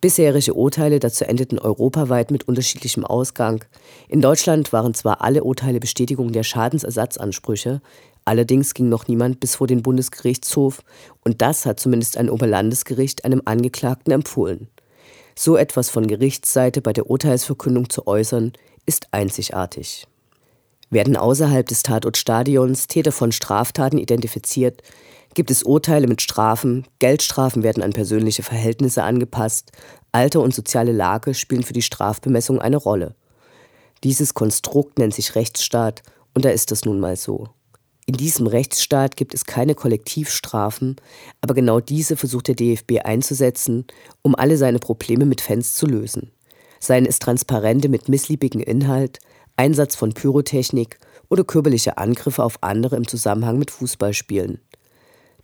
Bisherige 0.00 0.54
Urteile 0.54 0.98
dazu 0.98 1.24
endeten 1.24 1.58
europaweit 1.58 2.30
mit 2.30 2.48
unterschiedlichem 2.48 3.04
Ausgang. 3.04 3.64
In 4.08 4.20
Deutschland 4.20 4.72
waren 4.72 4.94
zwar 4.94 5.22
alle 5.22 5.44
Urteile 5.44 5.78
Bestätigung 5.78 6.32
der 6.32 6.42
Schadensersatzansprüche, 6.42 7.80
Allerdings 8.24 8.74
ging 8.74 8.88
noch 8.88 9.08
niemand 9.08 9.40
bis 9.40 9.56
vor 9.56 9.66
den 9.66 9.82
Bundesgerichtshof 9.82 10.82
und 11.24 11.42
das 11.42 11.66
hat 11.66 11.80
zumindest 11.80 12.16
ein 12.16 12.30
Oberlandesgericht 12.30 13.24
einem 13.24 13.42
Angeklagten 13.44 14.12
empfohlen. 14.12 14.68
So 15.34 15.56
etwas 15.56 15.90
von 15.90 16.06
Gerichtsseite 16.06 16.82
bei 16.82 16.92
der 16.92 17.10
Urteilsverkündung 17.10 17.90
zu 17.90 18.06
äußern, 18.06 18.52
ist 18.86 19.08
einzigartig. 19.12 20.06
Werden 20.92 21.16
außerhalb 21.16 21.66
des 21.66 21.82
Tatortstadions 21.82 22.86
Täter 22.86 23.12
von 23.12 23.32
Straftaten 23.32 23.96
identifiziert, 23.96 24.82
gibt 25.32 25.50
es 25.50 25.62
Urteile 25.62 26.06
mit 26.06 26.20
Strafen, 26.20 26.86
Geldstrafen 26.98 27.62
werden 27.62 27.82
an 27.82 27.94
persönliche 27.94 28.42
Verhältnisse 28.42 29.02
angepasst, 29.02 29.72
Alter 30.12 30.42
und 30.42 30.54
soziale 30.54 30.92
Lage 30.92 31.32
spielen 31.32 31.62
für 31.62 31.72
die 31.72 31.80
Strafbemessung 31.80 32.60
eine 32.60 32.76
Rolle. 32.76 33.14
Dieses 34.04 34.34
Konstrukt 34.34 34.98
nennt 34.98 35.14
sich 35.14 35.34
Rechtsstaat 35.34 36.02
Und 36.34 36.44
da 36.44 36.50
ist 36.50 36.70
es 36.72 36.84
nun 36.84 37.00
mal 37.00 37.16
so. 37.16 37.48
In 38.04 38.14
diesem 38.14 38.46
Rechtsstaat 38.46 39.16
gibt 39.16 39.32
es 39.32 39.46
keine 39.46 39.74
Kollektivstrafen, 39.74 40.96
aber 41.40 41.54
genau 41.54 41.80
diese 41.80 42.16
versucht 42.16 42.48
der 42.48 42.54
DFB 42.54 42.98
einzusetzen, 43.02 43.86
um 44.20 44.34
alle 44.34 44.58
seine 44.58 44.78
Probleme 44.78 45.24
mit 45.24 45.40
Fans 45.40 45.74
zu 45.74 45.86
lösen. 45.86 46.32
Seien 46.80 47.06
es 47.06 47.18
Transparente 47.18 47.88
mit 47.88 48.10
missliebigem 48.10 48.60
Inhalt, 48.60 49.20
Einsatz 49.56 49.94
von 49.94 50.12
Pyrotechnik 50.12 50.98
oder 51.28 51.44
körperliche 51.44 51.98
Angriffe 51.98 52.42
auf 52.42 52.56
andere 52.62 52.96
im 52.96 53.06
Zusammenhang 53.06 53.58
mit 53.58 53.70
Fußballspielen. 53.70 54.60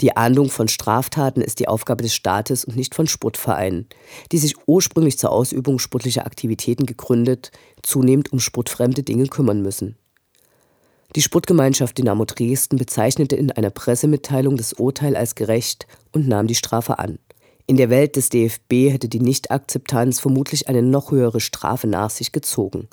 Die 0.00 0.16
Ahndung 0.16 0.48
von 0.48 0.68
Straftaten 0.68 1.40
ist 1.40 1.58
die 1.58 1.66
Aufgabe 1.66 2.02
des 2.02 2.14
Staates 2.14 2.64
und 2.64 2.76
nicht 2.76 2.94
von 2.94 3.08
Sportvereinen, 3.08 3.88
die 4.30 4.38
sich 4.38 4.54
ursprünglich 4.66 5.18
zur 5.18 5.32
Ausübung 5.32 5.80
sportlicher 5.80 6.24
Aktivitäten 6.24 6.86
gegründet, 6.86 7.50
zunehmend 7.82 8.32
um 8.32 8.38
sportfremde 8.38 9.02
Dinge 9.02 9.26
kümmern 9.26 9.60
müssen. 9.60 9.96
Die 11.16 11.22
Sportgemeinschaft 11.22 11.98
Dynamo 11.98 12.26
Dresden 12.26 12.76
bezeichnete 12.76 13.34
in 13.34 13.50
einer 13.50 13.70
Pressemitteilung 13.70 14.56
das 14.56 14.74
Urteil 14.74 15.16
als 15.16 15.34
gerecht 15.34 15.86
und 16.12 16.28
nahm 16.28 16.46
die 16.46 16.54
Strafe 16.54 16.98
an. 16.98 17.18
In 17.66 17.76
der 17.76 17.90
Welt 17.90 18.14
des 18.16 18.28
DFB 18.28 18.90
hätte 18.90 19.08
die 19.08 19.20
Nichtakzeptanz 19.20 20.20
vermutlich 20.20 20.68
eine 20.68 20.82
noch 20.82 21.10
höhere 21.10 21.40
Strafe 21.40 21.86
nach 21.86 22.10
sich 22.10 22.32
gezogen. 22.32 22.88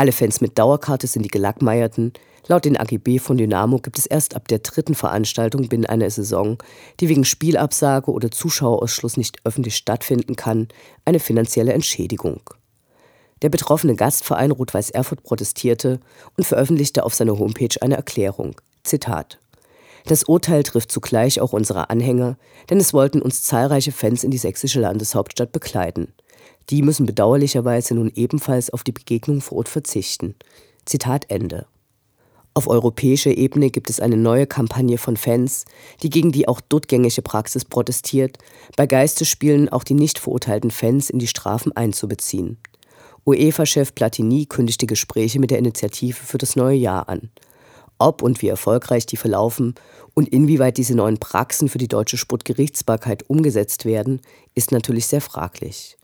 Alle 0.00 0.12
Fans 0.12 0.40
mit 0.40 0.56
Dauerkarte 0.56 1.08
sind 1.08 1.24
die 1.24 1.28
Gelackmeierten. 1.28 2.12
Laut 2.46 2.64
den 2.64 2.76
AGB 2.76 3.18
von 3.18 3.36
Dynamo 3.36 3.78
gibt 3.78 3.98
es 3.98 4.06
erst 4.06 4.36
ab 4.36 4.46
der 4.46 4.60
dritten 4.60 4.94
Veranstaltung 4.94 5.68
binnen 5.68 5.86
einer 5.86 6.08
Saison, 6.08 6.56
die 7.00 7.08
wegen 7.08 7.24
Spielabsage 7.24 8.12
oder 8.12 8.30
Zuschauerausschluss 8.30 9.16
nicht 9.16 9.38
öffentlich 9.42 9.74
stattfinden 9.74 10.36
kann, 10.36 10.68
eine 11.04 11.18
finanzielle 11.18 11.72
Entschädigung. 11.72 12.42
Der 13.42 13.48
betroffene 13.48 13.96
Gastverein 13.96 14.52
Rot-Weiß 14.52 14.90
Erfurt 14.90 15.24
protestierte 15.24 15.98
und 16.36 16.44
veröffentlichte 16.44 17.04
auf 17.04 17.14
seiner 17.14 17.36
Homepage 17.36 17.76
eine 17.80 17.96
Erklärung. 17.96 18.54
Zitat. 18.84 19.40
Das 20.06 20.22
Urteil 20.22 20.62
trifft 20.62 20.92
zugleich 20.92 21.40
auch 21.40 21.52
unsere 21.52 21.90
Anhänger, 21.90 22.38
denn 22.70 22.78
es 22.78 22.94
wollten 22.94 23.20
uns 23.20 23.42
zahlreiche 23.42 23.90
Fans 23.90 24.22
in 24.22 24.30
die 24.30 24.38
sächsische 24.38 24.80
Landeshauptstadt 24.80 25.50
begleiten. 25.50 26.12
Die 26.70 26.82
müssen 26.82 27.06
bedauerlicherweise 27.06 27.94
nun 27.94 28.10
ebenfalls 28.14 28.70
auf 28.70 28.84
die 28.84 28.92
Begegnung 28.92 29.40
vor 29.40 29.58
Ort 29.58 29.68
verzichten. 29.68 30.34
Zitat 30.84 31.30
Ende. 31.30 31.66
Auf 32.54 32.66
europäischer 32.66 33.36
Ebene 33.36 33.70
gibt 33.70 33.88
es 33.88 34.00
eine 34.00 34.16
neue 34.16 34.46
Kampagne 34.46 34.98
von 34.98 35.16
Fans, 35.16 35.64
die 36.02 36.10
gegen 36.10 36.32
die 36.32 36.48
auch 36.48 36.60
dort 36.60 36.88
gängige 36.88 37.22
Praxis 37.22 37.64
protestiert, 37.64 38.38
bei 38.76 38.86
Geisterspielen 38.86 39.68
auch 39.68 39.84
die 39.84 39.94
nicht 39.94 40.18
verurteilten 40.18 40.70
Fans 40.70 41.08
in 41.08 41.18
die 41.18 41.28
Strafen 41.28 41.72
einzubeziehen. 41.76 42.58
UEFA-Chef 43.26 43.94
Platini 43.94 44.46
kündigte 44.46 44.86
Gespräche 44.86 45.38
mit 45.38 45.50
der 45.50 45.58
Initiative 45.58 46.16
für 46.16 46.38
das 46.38 46.56
neue 46.56 46.76
Jahr 46.76 47.08
an. 47.08 47.30
Ob 47.98 48.22
und 48.22 48.42
wie 48.42 48.48
erfolgreich 48.48 49.06
die 49.06 49.16
verlaufen 49.16 49.74
und 50.14 50.28
inwieweit 50.28 50.78
diese 50.78 50.94
neuen 50.94 51.18
Praxen 51.18 51.68
für 51.68 51.78
die 51.78 51.88
deutsche 51.88 52.16
Sportgerichtsbarkeit 52.16 53.28
umgesetzt 53.28 53.84
werden, 53.84 54.20
ist 54.54 54.72
natürlich 54.72 55.06
sehr 55.06 55.20
fraglich. 55.20 55.97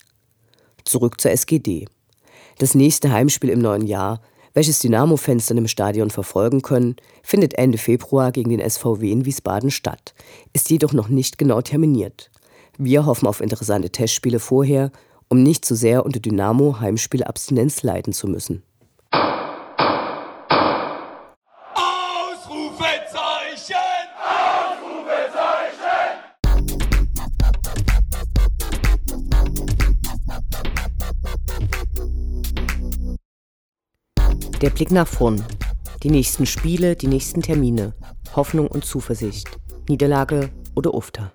Zurück 0.85 1.21
zur 1.21 1.31
SGD. 1.31 1.87
Das 2.59 2.75
nächste 2.75 3.13
Heimspiel 3.13 3.51
im 3.51 3.61
neuen 3.61 3.87
Jahr, 3.87 4.21
welches 4.53 4.79
Dynamo-Fans 4.79 5.47
dann 5.47 5.59
im 5.59 5.69
Stadion 5.69 6.11
verfolgen 6.11 6.63
können, 6.63 6.97
findet 7.23 7.55
Ende 7.55 7.79
Februar 7.79 8.31
gegen 8.33 8.51
den 8.51 8.69
SVW 8.69 9.11
in 9.11 9.25
Wiesbaden 9.25 9.71
statt, 9.71 10.15
ist 10.53 10.71
jedoch 10.71 10.93
noch 10.93 11.09
nicht 11.09 11.39
genau 11.39 11.61
terminiert. 11.61 12.31
Wir 12.79 13.07
hoffen 13.07 13.27
auf 13.27 13.41
interessante 13.41 13.91
Testspiele 13.91 14.39
vorher 14.39 14.91
um 15.29 15.43
nicht 15.43 15.65
zu 15.65 15.75
sehr 15.75 16.05
unter 16.05 16.21
Dynamo 16.21 16.81
Heimspielabstinenz 16.81 17.83
leiden 17.83 18.13
zu 18.13 18.29
müssen. 18.29 18.63
Der 34.65 34.71
Blick 34.71 34.91
nach 34.91 35.07
vorn. 35.07 35.45
Die 36.03 36.09
nächsten 36.09 36.47
Spiele, 36.47 36.97
die 36.97 37.07
nächsten 37.07 37.43
Termine. 37.43 37.93
Hoffnung 38.35 38.67
und 38.67 38.87
Zuversicht. 38.87 39.47
Niederlage 39.91 40.49
oder 40.75 40.95
Ufter. 40.95 41.35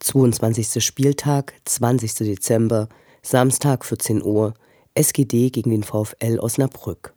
22. 0.00 0.82
Spieltag, 0.82 1.52
20. 1.66 2.14
Dezember, 2.14 2.88
Samstag 3.20 3.84
14 3.84 4.22
Uhr, 4.22 4.54
SGD 4.94 5.50
gegen 5.50 5.68
den 5.68 5.82
VfL 5.82 6.38
Osnabrück. 6.38 7.13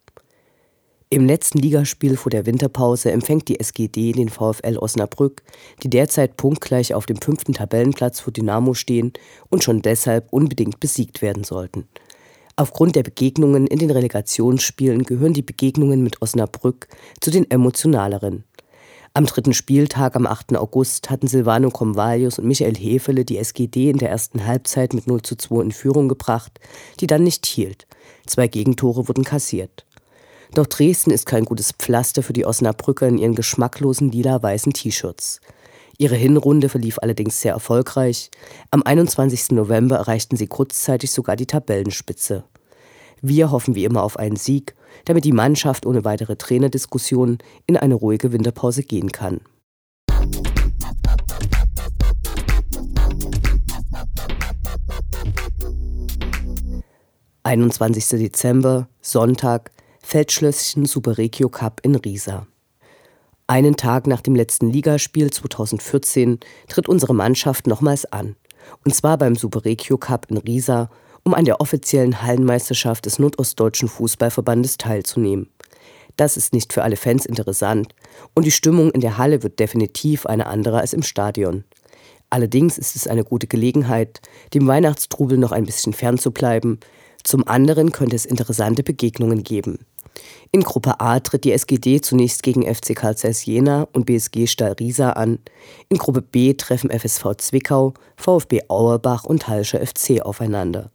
Im 1.09 1.25
letzten 1.25 1.59
Ligaspiel 1.59 2.17
vor 2.17 2.31
der 2.31 2.45
Winterpause 2.45 3.13
empfängt 3.13 3.47
die 3.47 3.61
SGD 3.61 4.11
den 4.11 4.27
VfL 4.27 4.77
Osnabrück, 4.77 5.41
die 5.81 5.89
derzeit 5.89 6.35
punktgleich 6.35 6.93
auf 6.93 7.05
dem 7.05 7.21
fünften 7.21 7.53
Tabellenplatz 7.53 8.19
vor 8.19 8.33
Dynamo 8.33 8.73
stehen 8.73 9.13
und 9.49 9.63
schon 9.63 9.81
deshalb 9.81 10.27
unbedingt 10.33 10.81
besiegt 10.81 11.21
werden 11.21 11.45
sollten. 11.45 11.87
Aufgrund 12.57 12.97
der 12.97 13.03
Begegnungen 13.03 13.67
in 13.67 13.79
den 13.79 13.89
Relegationsspielen 13.89 15.03
gehören 15.03 15.31
die 15.31 15.43
Begegnungen 15.43 16.03
mit 16.03 16.21
Osnabrück 16.21 16.89
zu 17.21 17.31
den 17.31 17.49
emotionaleren. 17.49 18.43
Am 19.13 19.25
dritten 19.25 19.53
Spieltag 19.53 20.17
am 20.17 20.27
8. 20.27 20.57
August 20.57 21.09
hatten 21.09 21.27
Silvano 21.27 21.69
Comvalius 21.69 22.37
und 22.37 22.47
Michael 22.47 22.75
Hefele 22.75 23.23
die 23.23 23.37
SGD 23.37 23.89
in 23.89 23.97
der 23.97 24.09
ersten 24.09 24.45
Halbzeit 24.45 24.93
mit 24.93 25.07
0 25.07 25.21
zu 25.21 25.37
2 25.37 25.63
in 25.63 25.71
Führung 25.71 26.09
gebracht, 26.09 26.59
die 26.99 27.07
dann 27.07 27.23
nicht 27.23 27.45
hielt. 27.45 27.87
Zwei 28.25 28.49
Gegentore 28.49 29.07
wurden 29.07 29.23
kassiert. 29.23 29.86
Doch 30.53 30.65
Dresden 30.65 31.11
ist 31.11 31.25
kein 31.25 31.45
gutes 31.45 31.71
Pflaster 31.71 32.23
für 32.23 32.33
die 32.33 32.45
Osnabrücker 32.45 33.07
in 33.07 33.17
ihren 33.17 33.35
geschmacklosen 33.35 34.11
lila-weißen 34.11 34.73
T-Shirts. 34.73 35.39
Ihre 35.99 36.15
Hinrunde 36.15 36.69
verlief 36.69 36.99
allerdings 37.01 37.41
sehr 37.41 37.53
erfolgreich. 37.53 38.29
Am 38.69 38.83
21. 38.83 39.51
November 39.51 39.97
erreichten 39.97 40.37
sie 40.37 40.47
kurzzeitig 40.47 41.11
sogar 41.11 41.35
die 41.35 41.47
Tabellenspitze. 41.47 42.43
Wir 43.21 43.49
hoffen 43.49 43.73
wie 43.73 43.83
immer 43.83 44.03
auf 44.03 44.17
einen 44.17 44.35
Sieg, 44.35 44.75
damit 45.05 45.25
die 45.25 45.31
Mannschaft 45.31 45.87
ohne 45.87 46.05
weitere 46.05 46.35
Trainerdiskussionen 46.35 47.39
in 47.65 47.77
eine 47.77 47.95
ruhige 47.95 48.31
Winterpause 48.31 48.83
gehen 48.83 49.11
kann. 49.11 49.41
»21. 57.43 58.17
Dezember, 58.17 58.89
Sonntag, 59.01 59.71
Feldschlösschen 60.09 60.85
Super 60.85 61.17
Regio 61.17 61.49
Cup 61.49 61.81
in 61.83 61.93
Riesa. 61.93 62.47
Einen 63.45 63.75
Tag 63.75 64.07
nach 64.07 64.21
dem 64.21 64.35
letzten 64.35 64.71
Ligaspiel 64.71 65.29
2014 65.29 66.39
tritt 66.69 66.87
unsere 66.87 67.13
Mannschaft 67.13 67.67
nochmals 67.67 68.05
an. 68.05 68.37
Und 68.85 68.95
zwar 68.95 69.17
beim 69.17 69.35
Super 69.35 69.65
Regio 69.65 69.97
Cup 69.97 70.27
in 70.29 70.37
Riesa 70.37 70.89
um 71.23 71.33
an 71.33 71.43
der 71.43 71.59
offiziellen 71.59 72.21
Hallenmeisterschaft 72.21 73.05
des 73.05 73.19
Nordostdeutschen 73.19 73.89
Fußballverbandes 73.89 74.77
teilzunehmen. 74.77 75.49
Das 76.15 76.37
ist 76.37 76.53
nicht 76.53 76.71
für 76.71 76.83
alle 76.83 76.95
Fans 76.95 77.25
interessant 77.25 77.93
und 78.33 78.45
die 78.45 78.51
Stimmung 78.51 78.91
in 78.91 79.01
der 79.01 79.17
Halle 79.17 79.43
wird 79.43 79.59
definitiv 79.59 80.25
eine 80.25 80.47
andere 80.47 80.79
als 80.79 80.93
im 80.93 81.03
Stadion. 81.03 81.65
Allerdings 82.29 82.77
ist 82.77 82.95
es 82.95 83.07
eine 83.07 83.25
gute 83.25 83.47
Gelegenheit, 83.47 84.21
dem 84.53 84.67
Weihnachtstrubel 84.67 85.37
noch 85.37 85.51
ein 85.51 85.65
bisschen 85.65 85.91
fernzubleiben. 85.91 86.79
Zum 87.25 87.45
anderen 87.45 87.91
könnte 87.91 88.15
es 88.15 88.25
interessante 88.25 88.83
Begegnungen 88.83 89.43
geben. 89.43 89.79
In 90.51 90.63
Gruppe 90.63 90.99
A 90.99 91.19
tritt 91.19 91.43
die 91.43 91.51
SGD 91.51 92.01
zunächst 92.01 92.43
gegen 92.43 92.63
FC 92.63 92.95
Karl 92.95 93.17
Zeiss 93.17 93.45
Jena 93.45 93.87
und 93.93 94.05
BSG 94.05 94.47
Stahl 94.47 94.73
Riesa 94.73 95.11
an. 95.11 95.39
In 95.89 95.97
Gruppe 95.97 96.21
B 96.21 96.53
treffen 96.53 96.89
FSV 96.89 97.35
Zwickau, 97.37 97.93
VfB 98.15 98.61
Auerbach 98.69 99.25
und 99.25 99.47
Halscher 99.47 99.85
FC 99.85 100.21
aufeinander. 100.21 100.91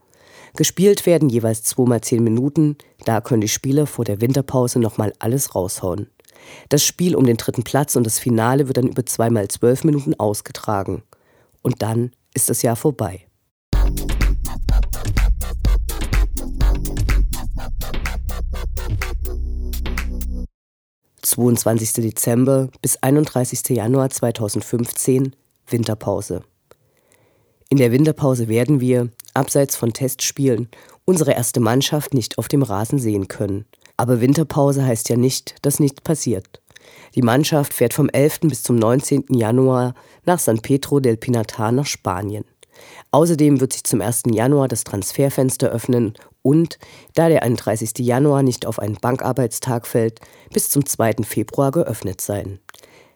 Gespielt 0.55 1.07
werden 1.07 1.29
jeweils 1.29 1.63
zweimal 1.63 2.03
zehn 2.03 2.23
Minuten, 2.23 2.77
da 3.05 3.21
können 3.21 3.41
die 3.41 3.49
Spieler 3.49 3.87
vor 3.87 4.05
der 4.05 4.21
Winterpause 4.21 4.79
nochmal 4.79 5.13
alles 5.19 5.55
raushauen. 5.55 6.09
Das 6.69 6.85
Spiel 6.85 7.15
um 7.15 7.25
den 7.25 7.37
dritten 7.37 7.63
Platz 7.63 7.97
und 7.97 8.05
das 8.05 8.19
Finale 8.19 8.67
wird 8.67 8.77
dann 8.77 8.89
über 8.89 9.07
zweimal 9.07 9.49
zwölf 9.49 9.85
Minuten 9.85 10.15
ausgetragen. 10.15 11.03
Und 11.63 11.83
dann 11.83 12.13
ist 12.35 12.51
das 12.51 12.63
Jahr 12.63 12.77
vorbei. 12.77 13.27
»22. 21.25 22.01
Dezember 22.01 22.69
bis 22.81 22.97
31. 23.03 23.69
Januar 23.71 24.11
2015 24.11 25.37
Winterpause. 25.67 26.43
In 27.69 27.79
der 27.79 27.93
Winterpause 27.93 28.49
werden 28.49 28.81
wir, 28.81 29.09
abseits 29.35 29.77
von 29.77 29.93
Testspielen, 29.93 30.69
unsere 31.05 31.33
erste 31.33 31.61
Mannschaft 31.61 32.13
nicht 32.13 32.39
auf 32.39 32.49
dem 32.49 32.63
Rasen 32.63 32.99
sehen 32.99 33.29
können. 33.29 33.65
Aber 33.97 34.21
Winterpause 34.21 34.85
heißt 34.85 35.09
ja 35.09 35.17
nicht, 35.17 35.55
dass 35.63 35.81
nichts 35.81 36.01
passiert. 36.01 36.61
Die 37.15 37.23
Mannschaft 37.23 37.73
fährt 37.73 37.95
vom 37.95 38.09
11. 38.09 38.41
bis 38.41 38.63
zum 38.63 38.77
19. 38.77 39.27
Januar 39.31 39.95
nach 40.25 40.39
San 40.39 40.61
Pedro 40.61 41.01
del 41.01 41.17
Pinatar 41.17 41.73
nach 41.73 41.87
Spanien. 41.87 42.45
Außerdem 43.11 43.61
wird 43.61 43.73
sich 43.73 43.85
zum 43.85 44.01
1. 44.01 44.25
Januar 44.33 44.69
das 44.69 44.85
Transferfenster 44.85 45.71
öffnen 45.71 46.15
und, 46.43 46.79
da 47.15 47.29
der 47.29 47.43
31. 47.43 47.99
Januar 47.99 48.43
nicht 48.43 48.67
auf 48.67 48.79
einen 48.79 48.97
Bankarbeitstag 48.97 49.87
fällt, 49.87 50.21
bis 50.53 50.71
zum 50.71 50.85
2. 50.85 51.25
Februar 51.25 51.71
geöffnet 51.71 52.21
sein. 52.21 52.59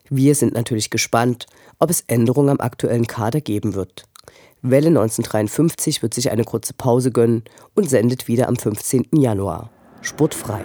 Wir 0.08 0.34
sind 0.34 0.54
natürlich 0.54 0.90
gespannt, 0.90 1.46
ob 1.78 1.90
es 1.90 2.04
Änderungen 2.06 2.50
am 2.50 2.60
aktuellen 2.60 3.06
Kader 3.06 3.40
geben 3.40 3.74
wird. 3.74 4.04
Welle 4.62 4.88
1953 4.88 6.02
wird 6.02 6.14
sich 6.14 6.30
eine 6.30 6.44
kurze 6.44 6.74
Pause 6.74 7.10
gönnen 7.10 7.44
und 7.74 7.90
sendet 7.90 8.28
wieder 8.28 8.48
am 8.48 8.56
15. 8.56 9.08
Januar. 9.12 9.70
Sportfrei. 10.00 10.64